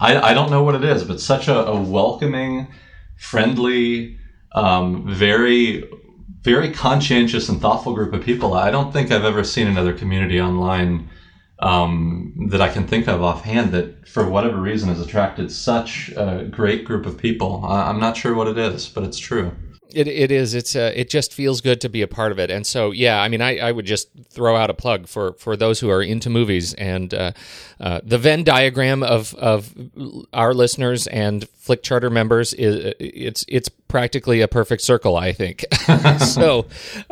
I, 0.00 0.30
I 0.30 0.34
don't 0.34 0.50
know 0.50 0.62
what 0.62 0.74
it 0.74 0.84
is, 0.84 1.04
but 1.04 1.20
such 1.20 1.46
a, 1.48 1.66
a 1.66 1.80
welcoming, 1.80 2.72
friendly, 3.16 4.16
um, 4.52 5.04
very 5.06 5.84
very 6.42 6.72
conscientious 6.72 7.48
and 7.48 7.60
thoughtful 7.60 7.92
group 7.92 8.12
of 8.14 8.22
people. 8.22 8.54
I 8.54 8.70
don't 8.70 8.92
think 8.92 9.10
I've 9.10 9.24
ever 9.24 9.44
seen 9.44 9.66
another 9.66 9.92
community 9.92 10.40
online 10.40 11.08
um, 11.60 12.48
that 12.50 12.60
I 12.60 12.68
can 12.68 12.86
think 12.86 13.08
of 13.08 13.22
offhand 13.22 13.72
that, 13.72 14.08
for 14.08 14.28
whatever 14.28 14.60
reason, 14.60 14.88
has 14.88 15.00
attracted 15.00 15.52
such 15.52 16.10
a 16.16 16.44
great 16.50 16.84
group 16.84 17.06
of 17.06 17.18
people. 17.18 17.64
I, 17.64 17.88
I'm 17.88 18.00
not 18.00 18.16
sure 18.16 18.34
what 18.34 18.48
it 18.48 18.58
is, 18.58 18.88
but 18.88 19.04
it's 19.04 19.18
true. 19.18 19.52
It, 19.92 20.06
it 20.06 20.30
is. 20.30 20.54
It's 20.54 20.76
uh, 20.76 20.92
it 20.94 21.10
just 21.10 21.34
feels 21.34 21.60
good 21.60 21.80
to 21.80 21.88
be 21.88 22.02
a 22.02 22.06
part 22.06 22.32
of 22.32 22.38
it. 22.38 22.50
And 22.50 22.66
so, 22.66 22.92
yeah, 22.92 23.20
I 23.20 23.28
mean, 23.28 23.40
I, 23.40 23.58
I 23.58 23.72
would 23.72 23.86
just 23.86 24.08
throw 24.30 24.56
out 24.56 24.70
a 24.70 24.74
plug 24.74 25.08
for, 25.08 25.32
for 25.32 25.56
those 25.56 25.80
who 25.80 25.90
are 25.90 26.02
into 26.02 26.30
movies 26.30 26.74
and 26.74 27.12
uh, 27.12 27.32
uh, 27.80 28.00
the 28.04 28.18
Venn 28.18 28.44
diagram 28.44 29.02
of, 29.02 29.34
of 29.34 29.74
our 30.32 30.54
listeners 30.54 31.08
and 31.08 31.48
Flick 31.48 31.82
Charter 31.82 32.10
members 32.10 32.54
is 32.54 32.94
it's 32.98 33.44
it's 33.48 33.68
practically 33.90 34.40
a 34.40 34.48
perfect 34.48 34.82
circle, 34.82 35.16
I 35.16 35.32
think. 35.32 35.64
so, 36.20 36.66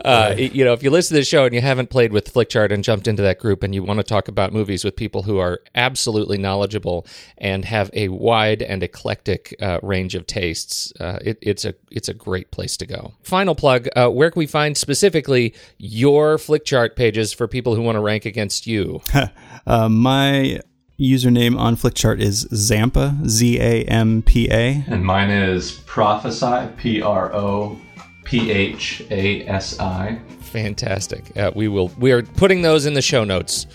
uh, 0.05 0.35
you 0.39 0.65
know, 0.65 0.73
if 0.73 0.83
you 0.83 0.91
listen 0.91 1.17
to 1.17 1.21
the 1.21 1.25
show 1.25 1.45
and 1.45 1.53
you 1.53 1.61
haven't 1.61 1.91
played 1.91 2.13
with 2.13 2.33
Flickchart 2.33 2.73
and 2.73 2.85
jumped 2.85 3.09
into 3.09 3.21
that 3.23 3.41
group 3.41 3.65
and 3.65 3.75
you 3.75 3.83
want 3.83 3.99
to 3.99 4.05
talk 4.05 4.29
about 4.29 4.53
movies 4.53 4.85
with 4.85 4.95
people 4.95 5.25
who 5.25 5.39
are 5.39 5.61
absolutely 5.75 6.39
knowledgeable 6.39 7.05
and 7.37 7.65
have 7.65 7.91
a 7.93 8.09
wide 8.09 8.63
and 8.63 8.85
eclectic 8.85 9.57
uh, 9.61 9.81
range 9.83 10.15
of 10.15 10.27
tastes, 10.27 10.93
uh, 11.01 11.19
it, 11.21 11.39
it's 11.43 11.65
a 11.65 11.75
it's 11.91 12.09
a 12.09 12.15
great 12.15 12.51
place 12.53 12.77
to 12.77 12.87
go. 12.87 13.13
Final 13.23 13.57
plug: 13.57 13.89
uh, 13.97 14.09
Where 14.09 14.31
can 14.31 14.39
we 14.39 14.47
find 14.47 14.77
specifically 14.77 15.55
your 15.79 16.37
Flickchart 16.37 16.95
pages 16.95 17.33
for 17.33 17.49
people 17.49 17.75
who 17.75 17.83
want 17.83 17.97
to 17.97 18.01
rank 18.01 18.25
against 18.25 18.67
you? 18.67 19.03
Uh, 19.67 19.87
my 19.87 20.61
username 21.01 21.59
on 21.59 21.77
Flickchart 21.77 22.21
is 22.21 22.49
Zampa, 22.53 23.17
Z 23.27 23.61
A 23.61 23.85
M 23.85 24.23
P 24.23 24.49
A. 24.51 24.85
And 24.89 25.05
mine 25.05 25.31
is 25.31 25.73
Prophesy, 25.87 26.69
P 26.77 27.01
R 27.03 27.33
O 27.35 27.79
P 28.25 28.51
H 28.51 29.03
A 29.11 29.47
S 29.47 29.79
I. 29.79 30.21
Fantastic. 30.41 31.37
Uh, 31.37 31.53
we 31.55 31.69
will. 31.69 31.89
We 31.99 32.13
are 32.13 32.23
putting 32.23 32.63
those 32.63 32.87
in 32.87 32.95
the 32.95 33.03
show 33.03 33.25
notes, 33.25 33.67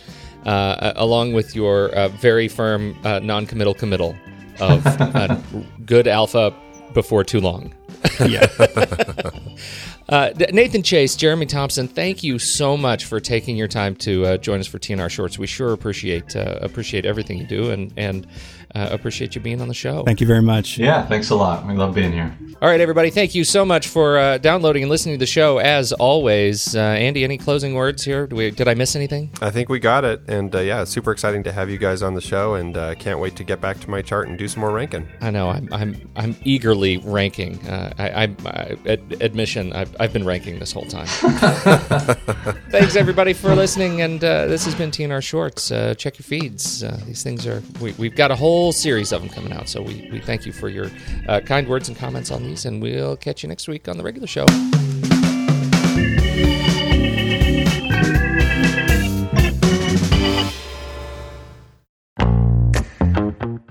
uh, 0.45 0.93
along 0.95 1.33
with 1.33 1.55
your 1.55 1.89
uh, 1.89 2.09
very 2.09 2.47
firm 2.47 2.97
uh, 3.03 3.19
non-committal 3.19 3.75
committal 3.75 4.15
of 4.59 4.85
uh, 4.85 5.37
good 5.85 6.07
alpha 6.07 6.53
before 6.93 7.23
too 7.23 7.39
long. 7.39 7.73
Yeah. 8.27 8.47
Uh, 10.09 10.31
Nathan 10.51 10.83
Chase, 10.83 11.15
Jeremy 11.15 11.45
Thompson, 11.45 11.87
thank 11.87 12.23
you 12.23 12.37
so 12.37 12.75
much 12.75 13.05
for 13.05 13.21
taking 13.21 13.55
your 13.55 13.69
time 13.69 13.95
to 13.95 14.25
uh, 14.25 14.37
join 14.37 14.59
us 14.59 14.67
for 14.67 14.77
TNR 14.77 15.09
Shorts. 15.09 15.39
We 15.39 15.47
sure 15.47 15.71
appreciate 15.71 16.35
uh, 16.35 16.59
appreciate 16.61 17.05
everything 17.05 17.37
you 17.37 17.47
do 17.47 17.71
and 17.71 17.93
and 17.95 18.27
uh, 18.75 18.89
appreciate 18.91 19.35
you 19.35 19.41
being 19.41 19.61
on 19.61 19.67
the 19.67 19.73
show. 19.73 20.03
Thank 20.03 20.21
you 20.21 20.27
very 20.27 20.41
much. 20.41 20.77
Yeah, 20.77 21.05
thanks 21.05 21.29
a 21.29 21.35
lot. 21.35 21.65
We 21.65 21.73
love 21.73 21.93
being 21.93 22.11
here. 22.11 22.35
All 22.61 22.69
right, 22.69 22.79
everybody, 22.79 23.09
thank 23.09 23.35
you 23.35 23.43
so 23.43 23.65
much 23.65 23.87
for 23.89 24.17
uh, 24.17 24.37
downloading 24.37 24.83
and 24.83 24.89
listening 24.89 25.15
to 25.15 25.19
the 25.19 25.25
show. 25.25 25.57
As 25.57 25.91
always, 25.91 26.75
uh, 26.75 26.79
Andy, 26.79 27.23
any 27.25 27.37
closing 27.37 27.73
words 27.73 28.03
here? 28.03 28.25
We, 28.27 28.51
did 28.51 28.67
I 28.69 28.73
miss 28.73 28.95
anything? 28.95 29.31
I 29.41 29.51
think 29.51 29.67
we 29.67 29.79
got 29.79 30.05
it. 30.05 30.21
And 30.29 30.55
uh, 30.55 30.59
yeah, 30.59 30.85
super 30.85 31.11
exciting 31.11 31.43
to 31.43 31.51
have 31.51 31.69
you 31.69 31.77
guys 31.77 32.01
on 32.01 32.13
the 32.13 32.21
show, 32.21 32.53
and 32.55 32.77
uh, 32.77 32.95
can't 32.95 33.19
wait 33.19 33.35
to 33.35 33.43
get 33.43 33.59
back 33.59 33.79
to 33.81 33.89
my 33.89 34.01
chart 34.01 34.29
and 34.29 34.37
do 34.37 34.47
some 34.47 34.61
more 34.61 34.71
ranking. 34.71 35.07
I 35.19 35.29
know 35.29 35.49
I'm 35.49 35.67
I'm, 35.73 36.09
I'm 36.15 36.35
eagerly 36.45 36.97
ranking. 36.97 37.59
Uh, 37.67 37.93
I, 37.97 38.09
I, 38.09 38.35
I 38.45 38.77
ad- 38.87 39.17
admission 39.19 39.73
I've, 39.73 39.93
I've 39.99 40.13
been 40.13 40.25
ranking 40.25 40.59
this 40.59 40.71
whole 40.71 40.85
time. 40.85 41.07
Thanks 42.69 42.95
everybody 42.95 43.33
for 43.33 43.53
listening, 43.55 44.01
and 44.01 44.23
uh, 44.23 44.47
this 44.47 44.63
has 44.65 44.73
been 44.73 44.89
TNR 44.89 45.21
Shorts. 45.21 45.69
Uh, 45.69 45.95
check 45.95 46.17
your 46.17 46.23
feeds. 46.23 46.81
Uh, 46.81 46.97
these 47.05 47.23
things 47.23 47.45
are 47.45 47.61
we, 47.81 47.91
we've 47.93 48.15
got 48.15 48.31
a 48.31 48.35
whole 48.35 48.62
series 48.71 49.11
of 49.11 49.21
them 49.21 49.29
coming 49.29 49.51
out, 49.51 49.67
so 49.67 49.81
we, 49.81 50.07
we 50.11 50.19
thank 50.19 50.45
you 50.45 50.53
for 50.53 50.69
your 50.69 50.89
uh, 51.27 51.39
kind 51.41 51.67
words 51.67 51.89
and 51.89 51.97
comments 51.97 52.31
on 52.31 52.43
these, 52.43 52.65
and 52.65 52.81
we'll 52.81 53.17
catch 53.17 53.43
you 53.43 53.49
next 53.49 53.67
week 53.67 53.87
on 53.87 53.97
the 53.97 54.03
regular 54.03 54.27
show. 54.27 54.45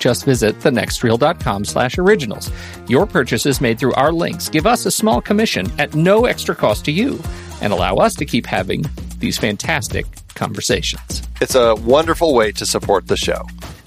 Just 0.00 0.24
visit 0.24 0.58
thenextreel.com 0.58 1.64
slash 1.64 1.98
originals. 1.98 2.50
Your 2.88 3.06
purchases 3.06 3.60
made 3.60 3.78
through 3.78 3.94
our 3.94 4.10
links 4.10 4.48
give 4.48 4.66
us 4.66 4.86
a 4.86 4.90
small 4.90 5.20
commission 5.20 5.70
at 5.78 5.94
no 5.94 6.24
extra 6.24 6.56
cost 6.56 6.84
to 6.86 6.90
you 6.90 7.22
and 7.60 7.72
allow 7.72 7.96
us 7.96 8.16
to 8.16 8.24
keep 8.24 8.46
having 8.46 8.84
these 9.18 9.38
fantastic 9.38 10.06
conversations. 10.34 11.22
It's 11.40 11.54
a 11.54 11.74
wonderful 11.76 12.34
way 12.34 12.50
to 12.52 12.66
support 12.66 13.06
the 13.06 13.16
show. 13.16 13.42